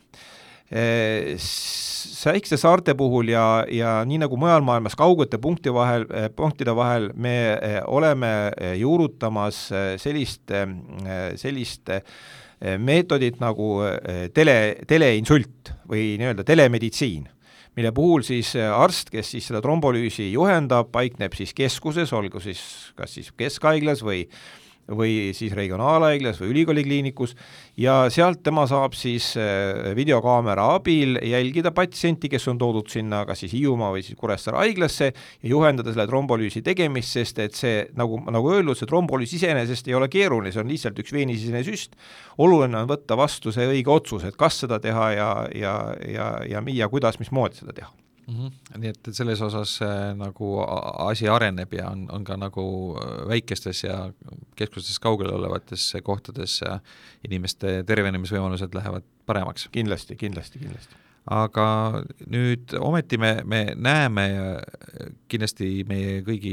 väikeste 0.75 2.57
saarte 2.59 2.95
puhul 2.99 3.29
ja, 3.31 3.65
ja 3.71 3.99
nii 4.09 4.19
nagu 4.25 4.39
mujal 4.41 4.65
maailmas 4.67 4.97
kaugete 4.99 5.39
punkti 5.39 5.73
vahel, 5.75 6.07
punktide 6.37 6.75
vahel 6.77 7.11
me 7.15 7.37
oleme 7.87 8.31
juurutamas 8.81 9.69
sellist, 10.03 10.51
sellist 11.39 11.93
meetodid 12.81 13.39
nagu 13.43 13.77
tele, 14.35 14.57
teleinsult 14.89 15.75
või 15.91 16.15
nii-öelda 16.19 16.47
telemeditsiin, 16.49 17.29
mille 17.77 17.93
puhul 17.95 18.25
siis 18.27 18.55
arst, 18.57 19.13
kes 19.15 19.35
siis 19.35 19.51
seda 19.51 19.63
trombolüüsi 19.63 20.31
juhendab, 20.33 20.91
paikneb 20.95 21.35
siis 21.37 21.55
keskuses, 21.55 22.13
olgu 22.17 22.43
siis 22.43 22.63
kas 22.99 23.15
siis 23.19 23.31
keskhaiglas 23.37 24.03
või 24.07 24.25
või 24.89 25.33
siis 25.37 25.53
regionaalhaiglas 25.57 26.41
või 26.43 26.51
ülikoolikliinikus 26.53 27.35
ja 27.81 28.05
sealt 28.13 28.43
tema 28.45 28.67
saab 28.69 28.93
siis 28.99 29.31
äh, 29.41 29.95
videokaamera 29.97 30.67
abil 30.77 31.19
jälgida 31.25 31.73
patsienti, 31.75 32.29
kes 32.33 32.49
on 32.53 32.61
toodud 32.61 32.91
sinna 32.93 33.25
kas 33.29 33.45
siis 33.45 33.55
Hiiumaa 33.57 33.93
või 33.95 34.05
siis 34.05 34.19
Kuressaare 34.21 34.61
haiglasse 34.61 35.11
ja 35.15 35.49
juhendada 35.49 35.95
selle 35.95 36.07
trombolüüsi 36.11 36.63
tegemist, 36.67 37.17
sest 37.17 37.41
et 37.45 37.57
see, 37.57 37.83
nagu, 37.97 38.21
nagu 38.29 38.53
öeldud, 38.53 38.79
see 38.79 38.91
trombolüüs 38.91 39.35
iseenesest 39.39 39.89
ei 39.89 39.97
ole 39.99 40.11
keeruline, 40.13 40.53
see 40.53 40.65
on 40.65 40.71
lihtsalt 40.71 41.01
üks 41.01 41.17
veenisisene 41.17 41.65
süst, 41.67 41.99
oluline 42.39 42.85
on 42.85 42.91
võtta 42.91 43.17
vastu 43.19 43.55
see 43.55 43.69
õige 43.71 43.93
otsus, 43.95 44.29
et 44.29 44.37
kas 44.37 44.61
seda 44.65 44.81
teha 44.83 45.11
ja, 45.17 45.35
ja, 45.55 45.77
ja, 46.05 46.33
ja, 46.51 46.65
ja 46.69 46.93
kuidas, 46.93 47.21
mismoodi 47.23 47.63
seda 47.63 47.77
teha 47.77 47.93
mm. 48.27 48.35
-hmm. 48.35 48.79
nii 48.79 48.89
et 48.89 49.09
selles 49.13 49.41
osas 49.43 49.83
äh, 49.83 50.15
nagu 50.17 50.59
asi 51.09 51.29
areneb 51.29 51.73
ja 51.73 51.91
on, 51.91 52.07
on 52.13 52.25
ka 52.25 52.37
nagu 52.37 52.65
äh, 52.97 53.29
väikestes 53.29 53.85
ja 53.85 54.13
keskustest 54.57 55.03
kaugel 55.05 55.33
olevates 55.35 55.93
kohtades 56.03 56.61
äh, 56.67 56.81
inimeste 57.29 57.83
tervenemisvõimalused 57.87 58.75
lähevad 58.75 59.07
paremaks. 59.27 59.69
kindlasti, 59.73 60.17
kindlasti, 60.21 60.59
kindlasti 60.59 61.04
aga 61.25 61.67
nüüd 62.29 62.75
ometi 62.77 63.17
me, 63.21 63.31
me 63.49 63.61
näeme 63.81 64.25
ja 64.29 64.47
kindlasti 65.33 65.69
meie 65.89 66.19
kõigi 66.27 66.53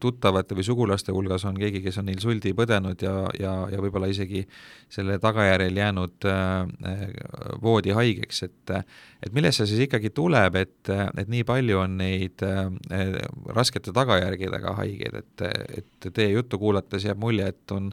tuttavate 0.00 0.56
või 0.56 0.64
sugulaste 0.64 1.12
hulgas 1.12 1.44
on 1.48 1.58
keegi, 1.60 1.82
kes 1.84 2.00
on 2.00 2.08
insuldi 2.08 2.54
põdenud 2.56 3.04
ja, 3.04 3.14
ja, 3.38 3.52
ja 3.68 3.82
võib-olla 3.84 4.08
isegi 4.08 4.46
selle 4.92 5.18
tagajärjel 5.20 5.76
jäänud 5.76 6.28
äh, 6.30 7.02
voodi 7.62 7.92
haigeks, 7.96 8.42
et 8.48 8.74
et 9.18 9.34
millest 9.34 9.60
see 9.60 9.72
siis 9.72 9.84
ikkagi 9.88 10.12
tuleb, 10.14 10.56
et, 10.60 10.88
et 10.88 11.28
nii 11.28 11.44
palju 11.48 11.82
on 11.82 11.98
neid 12.00 12.44
äh, 12.46 13.18
raskete 13.52 13.92
tagajärgedega 13.92 14.72
haigeid, 14.78 15.20
et, 15.20 15.44
et 15.82 16.08
teie 16.08 16.30
juttu 16.32 16.60
kuulates 16.60 17.04
jääb 17.04 17.20
mulje, 17.20 17.52
et 17.52 17.76
on 17.76 17.92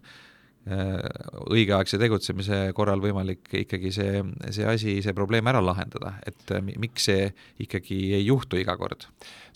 õigeaegse 0.66 2.00
tegutsemise 2.02 2.60
korral 2.74 3.02
võimalik 3.04 3.52
ikkagi 3.54 3.92
see, 3.94 4.22
see 4.50 4.66
asi, 4.66 4.96
see 5.06 5.14
probleem 5.14 5.46
ära 5.52 5.62
lahendada, 5.62 6.16
et 6.26 6.54
äh, 6.56 6.64
miks 6.82 7.06
see 7.06 7.28
ikkagi 7.62 8.00
ei 8.18 8.24
juhtu 8.26 8.58
iga 8.58 8.74
kord? 8.80 9.06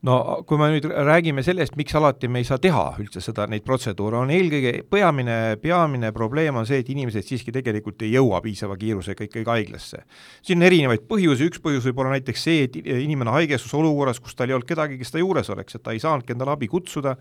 no 0.05 0.15
kui 0.47 0.59
me 0.61 0.69
nüüd 0.71 0.85
räägime 0.85 1.41
sellest, 1.43 1.73
miks 1.79 1.95
alati 1.97 2.29
me 2.31 2.43
ei 2.43 2.47
saa 2.47 2.61
teha 2.61 2.83
üldse 3.01 3.23
seda, 3.25 3.47
neid 3.51 3.65
protseduure, 3.65 4.21
on 4.21 4.29
eelkõige 4.31 4.85
peamine, 4.87 5.57
peamine 5.59 6.13
probleem 6.15 6.61
on 6.61 6.69
see, 6.69 6.79
et 6.83 6.91
inimesed 6.93 7.25
siiski 7.25 7.51
tegelikult 7.55 8.05
ei 8.05 8.13
jõua 8.13 8.39
piisava 8.45 8.77
kiirusega 8.79 9.25
ikkagi 9.25 9.49
haiglasse. 9.49 10.03
siin 10.45 10.61
on 10.61 10.67
erinevaid 10.69 11.09
põhjusi, 11.09 11.49
üks 11.49 11.63
põhjus 11.63 11.89
võib 11.89 12.03
olla 12.03 12.13
näiteks 12.15 12.45
see, 12.47 12.69
et 12.69 12.77
inimene 12.79 13.33
haigestus 13.33 13.73
olukorras, 13.81 14.21
kus 14.21 14.37
tal 14.37 14.53
ei 14.53 14.59
olnud 14.59 14.69
kedagi, 14.69 15.01
kes 15.01 15.11
ta 15.11 15.23
juures 15.25 15.49
oleks, 15.51 15.75
et 15.75 15.83
ta 15.83 15.97
ei 15.97 16.05
saanudki 16.05 16.37
endale 16.37 16.53
abi 16.53 16.69
kutsuda, 16.71 17.17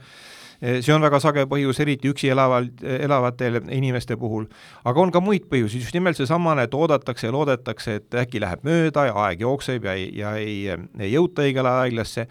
see 0.60 0.94
on 0.94 1.04
väga 1.04 1.20
sage 1.22 1.44
põhjus, 1.50 1.78
eriti 1.82 2.10
üksi 2.10 2.30
elaval, 2.32 2.68
elavatel 2.82 3.60
inimeste 3.74 4.16
puhul, 4.18 4.48
aga 4.88 5.02
on 5.02 5.12
ka 5.14 5.22
muid 5.22 5.46
põhjusi, 5.50 5.82
just 5.84 5.94
nimelt 5.94 6.18
seesamane, 6.18 6.66
et 6.66 6.74
oodatakse 6.74 7.28
ja 7.28 7.34
loodetakse, 7.34 7.98
et 8.00 8.16
äkki 8.24 8.42
läheb 8.42 8.64
mööda 8.66 9.08
ja 9.10 9.18
aeg 9.26 9.44
jookseb 9.46 9.86
ja 9.86 9.94
ei, 9.98 10.08
ja 10.18 10.34
ei, 10.40 10.56
ei 10.98 11.12
jõuta 11.12 11.46
õigele 11.46 11.74
haiglasse, 11.82 12.26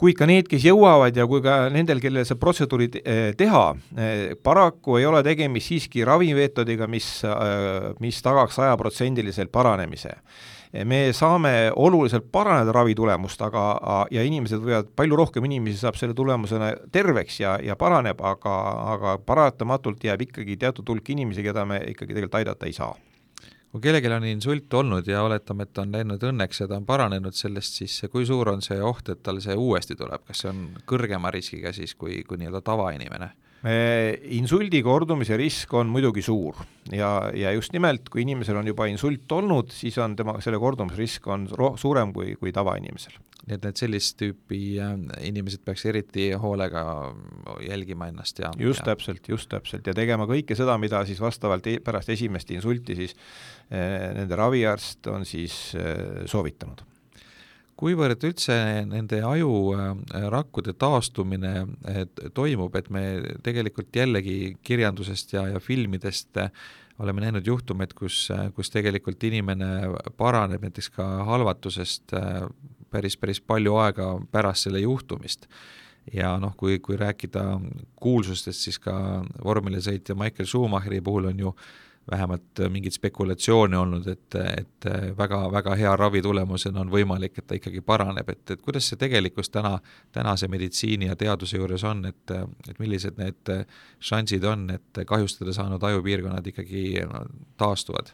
kuid 0.00 0.16
ka 0.16 0.28
need, 0.30 0.46
kes 0.48 0.62
jõuavad 0.64 1.16
ja 1.16 1.26
kui 1.28 1.42
ka 1.44 1.64
nendel, 1.74 1.98
kellel 2.00 2.24
see 2.28 2.38
protseduuri 2.40 2.88
eh, 3.02 3.24
teha, 3.36 3.64
eh, 3.98 4.22
paraku 4.42 5.00
ei 5.00 5.10
ole 5.10 5.24
tegemist 5.26 5.72
siiski 5.72 6.06
ravimeetodiga, 6.08 6.88
mis, 6.88 7.10
mis 8.00 8.22
tagaks 8.24 8.56
sajaprotsendiliselt 8.62 9.52
paranemise 9.52 10.16
me 10.86 11.00
saame 11.16 11.72
oluliselt 11.76 12.28
paraneda 12.32 12.72
ravitulemust, 12.72 13.42
aga, 13.42 13.64
ja 14.14 14.22
inimesed 14.26 14.62
võivad, 14.62 14.90
palju 14.96 15.18
rohkem 15.18 15.46
inimesi 15.48 15.82
saab 15.82 15.98
selle 15.98 16.14
tulemusena 16.14 16.72
terveks 16.92 17.40
ja, 17.42 17.56
ja 17.62 17.76
paraneb, 17.76 18.22
aga, 18.22 18.56
aga 18.94 19.18
paratamatult 19.26 20.04
jääb 20.06 20.28
ikkagi 20.28 20.58
teatud 20.60 20.88
hulk 20.94 21.10
inimesi, 21.10 21.42
keda 21.46 21.66
me 21.66 21.82
ikkagi 21.90 22.14
tegelikult 22.14 22.42
aidata 22.42 22.70
ei 22.70 22.76
saa 22.76 22.94
kui 23.70 23.84
kellelgi 23.84 24.10
on 24.10 24.24
insult 24.26 24.74
olnud 24.74 25.06
ja 25.06 25.22
oletame, 25.22 25.62
et 25.62 25.78
on 25.78 25.92
läinud 25.94 26.24
õnneks 26.26 26.62
ja 26.62 26.66
ta 26.66 26.78
on 26.80 26.86
paranenud 26.86 27.36
sellest, 27.38 27.76
siis 27.78 28.00
kui 28.10 28.26
suur 28.26 28.50
on 28.50 28.64
see 28.66 28.80
oht, 28.82 29.12
et 29.12 29.22
tal 29.22 29.38
see 29.42 29.54
uuesti 29.54 29.94
tuleb, 29.98 30.24
kas 30.26 30.42
see 30.42 30.50
on 30.50 30.64
kõrgema 30.90 31.30
riskiga 31.30 31.72
siis 31.76 31.94
kui, 31.94 32.22
kui 32.26 32.40
nii-öelda 32.40 32.64
tavainimene? 32.66 33.30
Insuldi 33.60 34.80
kordumise 34.80 35.36
risk 35.36 35.74
on 35.76 35.90
muidugi 35.92 36.22
suur. 36.24 36.56
Ja, 36.96 37.28
ja 37.36 37.52
just 37.52 37.74
nimelt, 37.76 38.08
kui 38.08 38.22
inimesel 38.24 38.56
on 38.56 38.70
juba 38.70 38.86
insult 38.88 39.30
olnud, 39.36 39.74
siis 39.74 39.98
on 40.00 40.14
tema, 40.16 40.38
selle 40.40 40.58
kordumisrisk 40.62 41.28
on 41.28 41.44
roh-, 41.58 41.76
suurem 41.80 42.14
kui, 42.16 42.32
kui 42.40 42.54
tavainimesel. 42.56 43.18
nii 43.40 43.56
et 43.56 43.64
need 43.64 43.80
sellist 43.80 44.18
tüüpi 44.20 44.60
äh, 44.84 44.90
inimesed 45.26 45.62
peaks 45.64 45.86
eriti 45.88 46.26
hoolega 46.38 46.82
jälgima 47.64 48.10
ennast 48.10 48.38
ja 48.38 48.50
just 48.60 48.84
ja... 48.84 48.90
täpselt, 48.92 49.28
just 49.28 49.48
täpselt. 49.52 49.86
Ja 49.88 49.96
tegema 49.96 50.28
kõike 50.28 50.56
seda, 50.56 50.76
mida 50.78 51.00
siis 51.08 51.20
vastavalt 51.20 51.66
e 51.66 51.78
pärast 51.84 52.12
esimest 52.12 52.52
insulti 52.52 52.98
siis 52.98 53.16
eh, 53.16 54.12
nende 54.16 54.36
raviarst 54.36 55.08
on 55.12 55.24
siis 55.28 55.74
eh, 55.76 56.24
soovitanud 56.28 56.84
kuivõrd 57.80 58.26
üldse 58.28 58.54
nende 58.88 59.22
ajurakkude 59.24 60.74
taastumine 60.78 61.54
toimub, 62.36 62.76
et 62.76 62.90
me 62.92 63.04
tegelikult 63.44 63.96
jällegi 63.96 64.54
kirjandusest 64.66 65.34
ja, 65.36 65.46
ja 65.54 65.62
filmidest 65.64 66.38
oleme 67.00 67.24
näinud 67.24 67.46
juhtumeid, 67.48 67.94
kus, 67.96 68.26
kus 68.56 68.72
tegelikult 68.72 69.22
inimene 69.24 69.70
paraneb 70.20 70.66
näiteks 70.66 70.90
ka 70.92 71.06
halvatusest 71.28 72.12
päris, 72.92 73.16
päris 73.16 73.40
palju 73.40 73.76
aega 73.80 74.12
pärast 74.32 74.68
selle 74.68 74.82
juhtumist. 74.84 75.48
Ja 76.12 76.34
noh, 76.40 76.54
kui, 76.56 76.78
kui 76.82 76.96
rääkida 77.00 77.44
kuulsustest, 78.00 78.66
siis 78.66 78.80
ka 78.82 78.94
vormelisõitja 79.44 80.16
Michael 80.18 80.48
Schumacheri 80.48 81.00
puhul 81.04 81.28
on 81.30 81.42
ju 81.44 81.54
vähemalt 82.10 82.62
mingeid 82.68 82.94
spekulatsioone 82.94 83.78
olnud, 83.78 84.06
et, 84.10 84.36
et 84.56 84.88
väga, 85.18 85.40
väga 85.52 85.74
hea 85.78 85.96
ravi 85.96 86.22
tulemusena 86.22 86.80
on 86.84 86.92
võimalik, 86.92 87.38
et 87.38 87.46
ta 87.46 87.58
ikkagi 87.58 87.82
paraneb, 87.86 88.28
et, 88.32 88.42
et 88.50 88.62
kuidas 88.62 88.90
see 88.90 89.00
tegelikkus 89.00 89.50
täna, 89.50 89.76
tänase 90.12 90.48
meditsiini 90.48 91.10
ja 91.10 91.16
teaduse 91.16 91.60
juures 91.60 91.84
on, 91.84 92.04
et, 92.10 92.34
et 92.68 92.82
millised 92.82 93.20
need 93.20 93.54
šansid 94.10 94.44
on, 94.44 94.68
et 94.76 95.04
kahjustada 95.06 95.54
saanud 95.56 95.82
ajupiirkonnad 95.90 96.52
ikkagi 96.52 97.06
no, 97.06 97.24
taastuvad? 97.60 98.12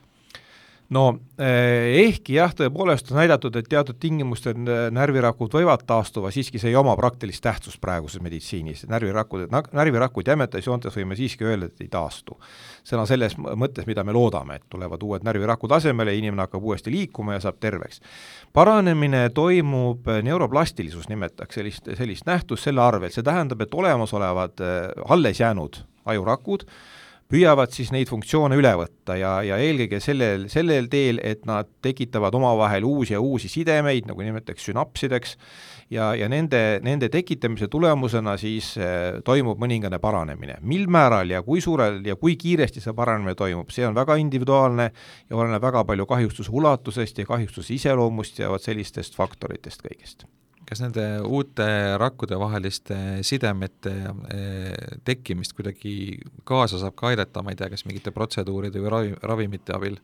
No 0.95 1.05
eh, 1.39 1.97
ehkki 2.05 2.37
jah, 2.37 2.53
tõepoolest 2.55 3.11
on 3.11 3.19
näidatud, 3.21 3.57
et 3.59 3.69
teatud 3.71 3.99
tingimustel 4.01 4.59
närvirakud 4.95 5.55
võivad 5.59 5.83
taastuva, 5.89 6.31
siiski 6.35 6.61
see 6.63 6.71
ei 6.71 6.79
oma 6.79 6.95
praktilist 6.99 7.43
tähtsust 7.45 7.81
praeguses 7.83 8.23
meditsiinis, 8.23 8.85
närvirakud, 8.91 9.47
närvirakud 9.51 10.29
jämetes 10.31 10.67
joontes 10.69 10.95
võime 10.97 11.19
siiski 11.19 11.47
öelda, 11.47 11.71
et 11.71 11.85
ei 11.85 11.91
taastu. 11.93 12.39
sõna 12.87 13.07
selles 13.07 13.35
mõttes, 13.37 13.87
mida 13.87 14.05
me 14.05 14.15
loodame, 14.15 14.61
et 14.61 14.67
tulevad 14.71 15.03
uued 15.03 15.27
närvirakud 15.27 15.73
asemele, 15.73 16.15
inimene 16.15 16.47
hakkab 16.47 16.63
uuesti 16.63 16.93
liikuma 16.95 17.35
ja 17.35 17.41
saab 17.41 17.59
terveks. 17.61 18.01
paranemine 18.53 19.31
toimub, 19.31 20.07
neuroplastilisus 20.23 21.09
nimetaks 21.09 21.55
sellist, 21.55 21.91
sellist 21.95 22.27
nähtust 22.27 22.63
selle 22.63 22.83
arvelt, 22.83 23.13
see 23.13 23.27
tähendab, 23.27 23.61
et 23.61 23.75
olemasolevad 23.75 24.63
eh, 24.63 25.11
alles 25.11 25.41
jäänud 25.41 25.83
ajurakud 26.07 26.63
püüavad 27.31 27.73
siis 27.75 27.91
neid 27.95 28.11
funktsioone 28.11 28.57
üle 28.59 28.73
võtta 28.79 29.17
ja, 29.19 29.33
ja 29.47 29.59
eelkõige 29.63 29.99
sellel, 30.03 30.47
sellel 30.53 30.87
teel, 30.93 31.19
et 31.27 31.47
nad 31.49 31.69
tekitavad 31.83 32.35
omavahel 32.39 32.87
uusi 32.87 33.17
ja 33.17 33.21
uusi 33.23 33.51
sidemeid, 33.51 34.07
nagu 34.11 34.23
nimetaks 34.23 34.69
sünapsideks, 34.69 35.35
ja, 35.91 36.13
ja 36.19 36.31
nende, 36.31 36.81
nende 36.87 37.11
tekitamise 37.13 37.69
tulemusena 37.73 38.37
siis 38.41 38.73
äh, 38.79 39.19
toimub 39.27 39.61
mõningane 39.63 39.99
paranemine. 40.03 40.59
mil 40.63 40.87
määral 40.91 41.31
ja 41.31 41.43
kui 41.43 41.61
suurel 41.61 42.01
ja 42.07 42.17
kui 42.17 42.37
kiiresti 42.37 42.83
see 42.85 42.95
paranemine 42.95 43.35
toimub, 43.35 43.71
see 43.75 43.87
on 43.87 43.95
väga 43.95 44.19
individuaalne 44.23 44.91
ja 45.31 45.37
oleneb 45.37 45.63
väga 45.63 45.85
palju 45.85 46.07
kahjustuse 46.07 46.51
ulatusest 46.53 47.19
ja 47.19 47.27
kahjustuse 47.27 47.75
iseloomust 47.75 48.39
ja 48.39 48.51
vot 48.51 48.63
sellistest 48.63 49.19
faktoritest 49.19 49.83
kõigest 49.83 50.29
kas 50.67 50.83
nende 50.83 51.05
uute 51.23 51.67
rakkude 52.01 52.39
vaheliste 52.41 52.97
sidemete 53.27 53.93
eh, 54.35 54.99
tekkimist 55.07 55.55
kuidagi 55.57 56.19
kaasa 56.49 56.81
saab 56.83 56.97
ka 56.99 57.13
aidata, 57.13 57.43
ma 57.45 57.55
ei 57.55 57.59
tea, 57.61 57.71
kas 57.73 57.87
mingite 57.87 58.13
protseduuride 58.15 58.83
või 58.83 58.93
ravi, 58.93 59.15
ravimite 59.23 59.77
abil? 59.77 59.99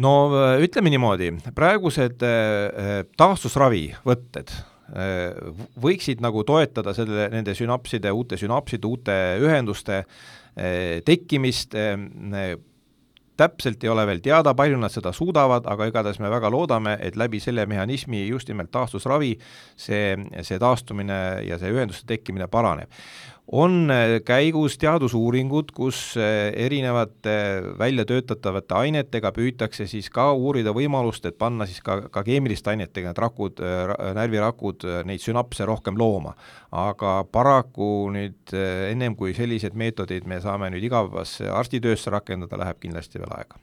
no 0.00 0.14
ütleme 0.62 0.92
niimoodi, 0.94 1.32
praegused 1.56 2.24
eh, 2.24 3.02
taastusravivõtted 3.20 4.54
eh, 4.54 5.52
võiksid 5.84 6.24
nagu 6.24 6.44
toetada 6.48 6.96
selle, 6.96 7.28
nende 7.34 7.56
sünapside, 7.58 8.12
uute 8.16 8.40
sünapside, 8.40 8.88
uute 8.88 9.20
ühenduste 9.44 10.04
tekkimist, 11.06 11.76
täpselt 13.40 13.84
ei 13.84 13.90
ole 13.92 14.04
veel 14.08 14.20
teada, 14.24 14.54
palju 14.56 14.78
nad 14.80 14.92
seda 14.92 15.12
suudavad, 15.16 15.66
aga 15.70 15.88
igatahes 15.90 16.20
me 16.20 16.30
väga 16.32 16.50
loodame, 16.52 16.96
et 17.00 17.16
läbi 17.16 17.40
selle 17.40 17.66
mehhanismi 17.70 18.26
just 18.28 18.52
nimelt 18.52 18.72
taastusravi 18.74 19.32
see, 19.76 20.14
see 20.46 20.60
taastumine 20.60 21.20
ja 21.48 21.58
see 21.60 21.72
ühenduste 21.72 22.08
tekkimine 22.10 22.50
paraneb 22.52 22.92
on 23.52 23.90
äh, 23.90 24.20
käigus 24.24 24.78
teadusuuringud, 24.78 25.72
kus 25.74 26.14
äh, 26.16 26.52
erinevate 26.54 27.62
välja 27.78 28.04
töötatavate 28.06 28.74
ainetega 28.74 29.32
püütakse 29.34 29.86
siis 29.90 30.10
ka 30.10 30.30
uurida 30.32 30.74
võimalust, 30.76 31.26
et 31.26 31.38
panna 31.38 31.66
siis 31.66 31.82
ka, 31.84 32.00
ka 32.12 32.22
keemiliste 32.26 32.70
ainetega 32.74 33.10
need 33.10 33.22
rakud, 33.22 33.62
äh, 33.64 33.94
närvirakud, 34.16 34.86
neid 35.08 35.24
sünapse 35.24 35.66
rohkem 35.66 35.98
looma. 35.98 36.34
aga 36.70 37.24
paraku 37.32 38.10
nüüd 38.14 38.52
ennem 38.54 39.16
kui 39.18 39.32
sellised 39.34 39.74
meetodid 39.74 40.26
me 40.30 40.38
saame 40.40 40.68
nüüd 40.70 40.84
igapäevasse 40.86 41.48
arstitöösse 41.50 42.10
rakendada, 42.14 42.58
läheb 42.60 42.78
kindlasti 42.78 43.18
veel 43.18 43.34
aega 43.34 43.58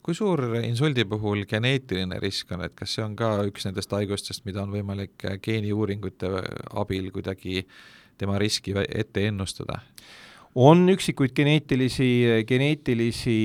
kui 0.00 0.14
suur 0.16 0.40
insuldi 0.64 1.04
puhul 1.04 1.42
geneetiline 1.44 2.16
risk 2.22 2.54
on, 2.56 2.62
et 2.64 2.72
kas 2.72 2.94
see 2.96 3.04
on 3.04 3.12
ka 3.12 3.34
üks 3.44 3.66
nendest 3.68 3.92
haigustest, 3.92 4.46
mida 4.48 4.62
on 4.62 4.72
võimalik 4.72 5.26
geeniuuringute 5.44 6.30
abil 6.80 7.10
kuidagi 7.12 7.58
äh, 7.60 7.74
tema 8.20 8.38
riski 8.40 8.76
ette 8.86 9.26
ennustada? 9.30 9.80
on 10.58 10.88
üksikuid 10.90 11.30
geneetilisi, 11.36 12.10
geneetilisi 12.48 13.38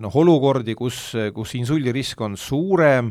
noh, 0.00 0.16
olukordi, 0.16 0.72
kus, 0.78 1.10
kus 1.36 1.54
insuldirisk 1.58 2.22
on 2.24 2.38
suurem, 2.40 3.10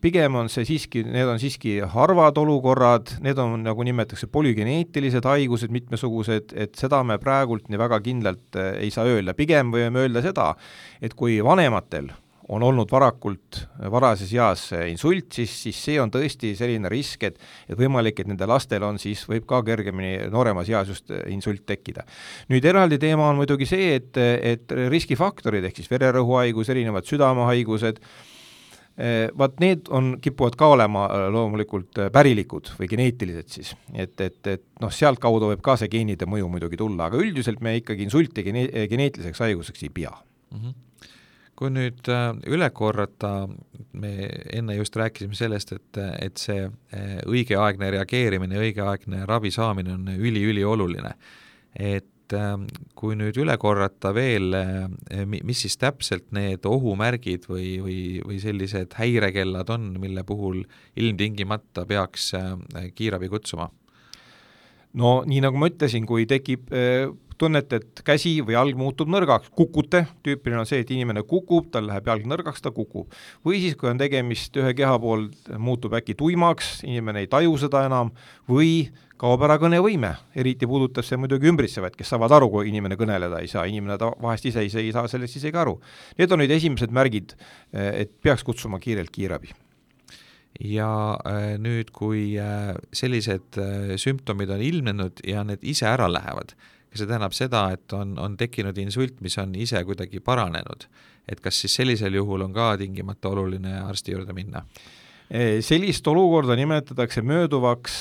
pigem 0.00 0.38
on 0.38 0.48
see 0.52 0.68
siiski, 0.68 1.02
need 1.02 1.26
on 1.26 1.40
siiski 1.42 1.80
harvad 1.90 2.38
olukorrad, 2.38 3.16
need 3.24 3.42
on, 3.42 3.58
nagu 3.66 3.82
nimetatakse, 3.86 4.30
polügeneetilised 4.30 5.26
haigused 5.26 5.74
mitmesugused, 5.74 6.54
et 6.54 6.78
seda 6.78 7.02
me 7.02 7.18
praegult 7.18 7.66
nii 7.66 7.82
väga 7.82 7.98
kindlalt 8.06 8.60
ei 8.78 8.94
saa 8.94 9.10
öelda, 9.10 9.34
pigem 9.34 9.74
võime 9.74 10.06
öelda 10.06 10.22
seda, 10.22 10.52
et 11.02 11.18
kui 11.18 11.40
vanematel 11.42 12.12
on 12.50 12.62
olnud 12.66 12.90
varakult, 12.90 13.60
varases 13.92 14.32
eas 14.34 14.64
insult, 14.90 15.30
siis, 15.38 15.52
siis 15.66 15.82
see 15.86 16.00
on 16.02 16.10
tõesti 16.10 16.52
selline 16.58 16.90
risk, 16.90 17.28
et 17.28 17.38
et 17.70 17.78
võimalik, 17.78 18.20
et 18.20 18.30
nendel 18.30 18.50
lastel 18.50 18.82
on 18.86 18.98
siis, 18.98 19.22
võib 19.30 19.46
ka 19.48 19.62
kergemini 19.66 20.30
nooremas 20.32 20.68
eas 20.72 20.90
just 20.90 21.12
insult 21.30 21.62
tekkida. 21.66 22.04
nüüd 22.50 22.64
eraldi 22.66 22.98
teema 22.98 23.30
on 23.30 23.38
muidugi 23.38 23.68
see, 23.70 23.94
et, 24.00 24.18
et 24.18 24.74
riskifaktorid, 24.90 25.64
ehk 25.68 25.78
siis 25.78 25.90
vererõhuhaigus, 25.92 26.72
erinevad 26.74 27.06
südamehaigused, 27.06 28.02
vaat 29.38 29.62
need 29.62 29.86
on, 29.94 30.16
kipuvad 30.20 30.58
ka 30.58 30.66
olema 30.74 31.06
loomulikult 31.32 32.02
pärilikud 32.12 32.72
või 32.76 32.90
geneetilised 32.90 33.54
siis, 33.54 33.72
et, 33.94 34.18
et, 34.20 34.40
et 34.50 34.64
noh, 34.82 34.92
sealtkaudu 34.92 35.54
võib 35.54 35.62
ka 35.64 35.78
see 35.80 35.88
geenide 35.92 36.28
mõju 36.28 36.50
muidugi 36.52 36.80
tulla, 36.80 37.06
aga 37.06 37.22
üldiselt 37.22 37.62
me 37.64 37.78
ikkagi 37.78 38.04
insulti 38.04 38.44
gene-, 38.44 38.68
geneetiliseks 38.90 39.40
haiguseks 39.46 39.86
ei 39.86 39.92
pea 39.94 40.12
mm. 40.12 40.58
-hmm 40.58 40.78
kui 41.60 41.68
nüüd 41.74 42.08
äh, 42.08 42.30
üle 42.48 42.70
korrata, 42.72 43.44
me 44.00 44.12
enne 44.56 44.78
just 44.78 44.96
rääkisime 44.96 45.36
sellest, 45.36 45.74
et, 45.76 45.98
et 46.24 46.40
see 46.40 46.62
äh, 46.64 47.18
õigeaegne 47.28 47.90
reageerimine, 47.98 48.56
õigeaegne 48.64 49.26
ravi 49.28 49.52
saamine 49.52 49.92
on 49.98 50.08
üli-ülioluline. 50.14 51.12
et 51.76 52.32
ähm, 52.34 52.64
kui 52.98 53.14
nüüd 53.14 53.36
üle 53.38 53.54
korrata 53.60 54.14
veel, 54.16 54.56
äh, 54.56 55.26
mis 55.28 55.60
siis 55.66 55.76
täpselt 55.76 56.32
need 56.32 56.64
ohumärgid 56.66 57.44
või, 57.50 57.76
või, 57.84 57.98
või 58.24 58.40
sellised 58.40 58.96
häirekellad 58.96 59.68
on, 59.70 59.92
mille 60.00 60.24
puhul 60.24 60.64
ilmtingimata 60.96 61.84
peaks 61.86 62.32
kiirabi 62.96 63.28
kutsuma? 63.28 63.68
no 64.96 65.20
nii, 65.28 65.44
nagu 65.44 65.60
ma 65.60 65.68
ütlesin, 65.68 66.08
kui 66.08 66.24
tekib 66.26 66.72
tunnete, 67.40 67.80
et 67.80 68.02
käsi 68.06 68.36
või 68.44 68.54
jalg 68.56 68.78
muutub 68.78 69.10
nõrgaks, 69.12 69.50
kukute, 69.56 70.04
tüüpiline 70.26 70.62
on 70.62 70.68
see, 70.68 70.82
et 70.84 70.90
inimene 70.94 71.24
kukub, 71.28 71.70
tal 71.74 71.88
läheb 71.88 72.08
jalg 72.10 72.26
nõrgaks, 72.28 72.62
ta 72.64 72.72
kukub. 72.74 73.12
või 73.46 73.62
siis, 73.62 73.76
kui 73.80 73.90
on 73.90 74.00
tegemist 74.00 74.56
ühe 74.60 74.74
keha 74.76 74.98
pool, 75.02 75.28
muutub 75.58 75.96
äkki 75.98 76.16
tuimaks, 76.18 76.80
inimene 76.88 77.24
ei 77.24 77.30
taju 77.30 77.56
seda 77.60 77.84
enam, 77.88 78.12
või 78.48 78.90
kaob 79.20 79.42
ära 79.44 79.58
kõnevõime, 79.60 80.14
eriti 80.38 80.68
puudutab 80.68 81.04
see 81.04 81.18
muidugi 81.20 81.50
ümbritsevaid, 81.50 81.96
kes 81.96 82.12
saavad 82.14 82.32
aru, 82.38 82.50
kui 82.52 82.70
inimene 82.70 82.96
kõneleda 83.00 83.42
ei 83.42 83.50
saa, 83.52 83.66
inimene 83.68 83.98
ta 84.00 84.12
vahest 84.20 84.48
ise, 84.48 84.64
ise 84.64 84.80
ei 84.80 84.92
saa 84.96 85.08
sellest 85.12 85.40
isegi 85.40 85.60
aru. 85.60 85.76
Need 86.20 86.32
on 86.32 86.40
nüüd 86.40 86.54
esimesed 86.56 86.94
märgid, 86.94 87.34
et 87.72 88.14
peaks 88.24 88.46
kutsuma 88.46 88.80
kiirelt 88.82 89.12
kiirabi 89.12 89.52
ja 90.60 91.16
äh, 91.24 91.54
nüüd, 91.62 91.92
kui 91.94 92.34
äh, 92.40 92.74
sellised 92.92 93.56
sümptomid 94.02 94.50
on 94.52 94.60
ilmnenud 94.64 95.22
ja 95.24 95.44
need 95.46 95.62
ise 95.64 95.86
ära 95.88 96.08
lähevad, 96.10 96.52
see 96.98 97.06
tähendab 97.06 97.34
seda, 97.36 97.68
et 97.76 97.92
on, 97.96 98.16
on 98.18 98.36
tekkinud 98.38 98.78
insult, 98.82 99.20
mis 99.24 99.36
on 99.38 99.54
ise 99.54 99.84
kuidagi 99.86 100.22
paranenud? 100.24 100.88
et 101.30 101.38
kas 101.38 101.60
siis 101.62 101.76
sellisel 101.78 102.16
juhul 102.16 102.42
on 102.42 102.52
ka 102.52 102.72
tingimata 102.80 103.30
oluline 103.30 103.76
arsti 103.84 104.16
juurde 104.16 104.34
minna? 104.34 104.64
sellist 105.62 106.08
olukorda 106.10 106.56
nimetatakse 106.58 107.22
mööduvaks 107.22 107.98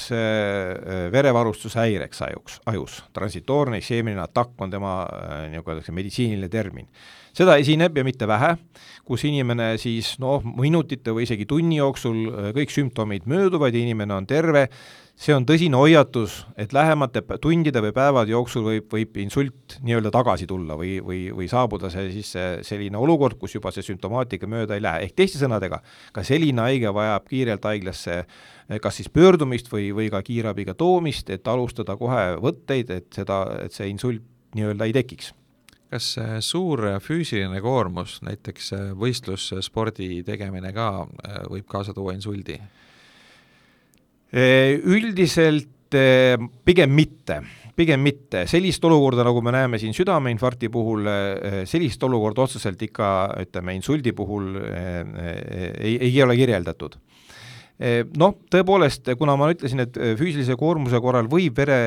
verevarustushäireks 1.13 2.21
ajuks, 2.25 2.55
ajus. 2.65 3.03
transitoorne 3.13 3.77
isheemiline 3.77 4.23
atakk 4.23 4.61
on 4.65 4.73
tema, 4.73 4.95
öeldakse, 5.53 5.93
meditsiiniline 5.93 6.49
termin 6.49 6.89
seda 7.37 7.55
esineb 7.61 7.97
ja 7.97 8.05
mitte 8.05 8.27
vähe, 8.29 8.55
kus 9.07 9.23
inimene 9.29 9.73
siis 9.81 10.15
noh, 10.21 10.43
minutite 10.59 11.13
või 11.15 11.27
isegi 11.27 11.47
tunni 11.49 11.79
jooksul 11.79 12.25
kõik 12.57 12.73
sümptomid 12.73 13.29
mööduvad 13.29 13.75
ja 13.75 13.83
inimene 13.83 14.17
on 14.17 14.27
terve, 14.29 14.67
see 15.19 15.35
on 15.35 15.43
tõsine 15.47 15.75
hoiatus, 15.75 16.45
et 16.59 16.71
lähemate 16.75 17.21
tundide 17.43 17.81
või 17.83 17.91
päevade 17.95 18.31
jooksul 18.31 18.63
võib, 18.63 18.85
võib 18.93 19.17
insult 19.19 19.75
nii-öelda 19.83 20.13
tagasi 20.15 20.47
tulla 20.47 20.77
või, 20.79 20.93
või, 21.03 21.25
või 21.35 21.49
saabuda 21.51 21.91
see 21.91 22.07
siis 22.13 22.31
see 22.35 22.45
selline 22.65 22.97
olukord, 22.97 23.35
kus 23.41 23.57
juba 23.57 23.73
see 23.75 23.83
sümptomaatika 23.83 24.47
mööda 24.47 24.77
ei 24.77 24.85
lähe, 24.85 25.09
ehk 25.09 25.17
teiste 25.19 25.41
sõnadega, 25.41 25.81
ka 26.15 26.23
selline 26.23 26.63
haige 26.63 26.93
vajab 26.95 27.27
kiirelt 27.27 27.67
haiglasse 27.67 28.21
kas 28.79 29.01
siis 29.01 29.11
pöördumist 29.11 29.67
või, 29.73 29.89
või 29.95 30.07
ka 30.13 30.23
kiirabiga 30.23 30.77
toomist, 30.77 31.29
et 31.33 31.47
alustada 31.51 31.97
kohe 31.99 32.39
võtteid, 32.39 32.93
et 32.93 33.11
seda, 33.19 33.43
et 33.65 33.75
see 33.75 33.89
insult 33.91 34.23
nii-öelda 34.55 34.87
ei 34.87 34.95
tekiks 35.01 35.33
kas 35.89 36.05
suur 36.45 36.83
füüsiline 37.01 37.59
koormus, 37.65 38.19
näiteks 38.21 38.75
võistlusspordi 38.99 40.19
tegemine 40.21 40.69
ka 40.69 40.91
võib 41.49 41.65
kaasa 41.67 41.95
tuua 41.97 42.13
insuldi? 42.13 42.59
Üldiselt 44.29 45.67
pigem 45.89 46.91
mitte, 46.93 47.39
pigem 47.73 48.03
mitte, 48.05 48.43
sellist 48.49 48.83
olukorda, 48.85 49.23
nagu 49.25 49.41
me 49.41 49.53
näeme 49.55 49.79
siin 49.81 49.95
südameinfarkti 49.97 50.69
puhul, 50.69 51.07
sellist 51.65 52.03
olukorda 52.05 52.45
otseselt 52.45 52.81
ikka 52.85 53.07
ütleme, 53.41 53.73
insuldi 53.79 54.13
puhul 54.13 54.51
ei, 54.61 55.95
ei 55.97 56.21
ole 56.21 56.37
kirjeldatud. 56.37 56.99
Noh, 58.19 58.33
tõepoolest, 58.51 59.07
kuna 59.15 59.37
ma 59.39 59.47
ütlesin, 59.53 59.79
et 59.85 59.97
füüsilise 60.19 60.57
koormuse 60.59 60.99
korral 60.99 61.29
võib 61.31 61.55
vere, 61.57 61.77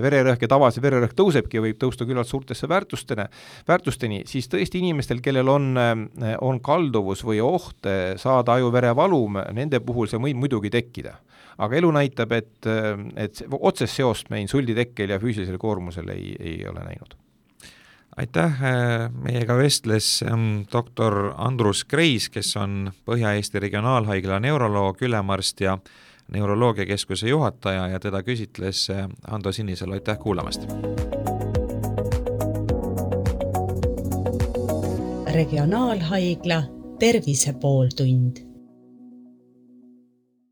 vererõhk 0.00 0.46
ja 0.46 0.50
tavaliselt 0.52 0.84
vererõhk 0.86 1.16
tõusebki 1.18 1.58
ja 1.58 1.64
võib 1.64 1.80
tõusta 1.80 2.06
küllalt 2.06 2.30
suurtesse 2.30 2.70
väärtustena, 2.70 3.26
väärtusteni, 3.68 4.22
siis 4.30 4.46
tõesti 4.48 4.78
inimestel, 4.78 5.18
kellel 5.20 5.50
on, 5.50 5.72
on 6.46 6.60
kalduvus 6.62 7.26
või 7.26 7.42
oht 7.42 7.90
saada 8.22 8.56
ajuverevalum, 8.56 9.42
nende 9.58 9.82
puhul 9.82 10.08
see 10.08 10.22
võib 10.22 10.46
muidugi 10.46 10.70
tekkida 10.70 11.18
aga 11.58 11.76
elu 11.76 11.90
näitab, 11.94 12.32
et, 12.32 12.68
et 13.16 13.42
otsest 13.50 13.96
seost 13.96 14.30
me 14.30 14.40
insuldi 14.40 14.74
tekkel 14.76 15.14
ja 15.14 15.18
füüsilisel 15.22 15.58
koormusel 15.58 16.08
ei, 16.14 16.36
ei 16.40 16.60
ole 16.68 16.84
näinud. 16.84 17.16
aitäh, 18.20 18.62
meiega 19.22 19.56
vestles 19.56 20.22
ähm, 20.22 20.62
doktor 20.72 21.34
Andrus 21.36 21.84
Kreis, 21.84 22.28
kes 22.28 22.56
on 22.56 22.90
Põhja-Eesti 23.06 23.60
Regionaalhaigla 23.60 24.40
neuroloog, 24.40 25.02
ülemarst 25.02 25.60
ja 25.60 25.78
neuroloogiakeskuse 26.30 27.28
juhataja 27.28 27.88
ja 27.88 28.00
teda 28.00 28.22
küsitles 28.22 28.90
äh, 28.90 29.08
Ando 29.30 29.52
Sinisalu, 29.52 29.98
aitäh 29.98 30.18
kuulamast! 30.18 30.68
regionaalhaigla 35.30 36.62
Tervise 36.98 37.52
pooltund 37.52 38.49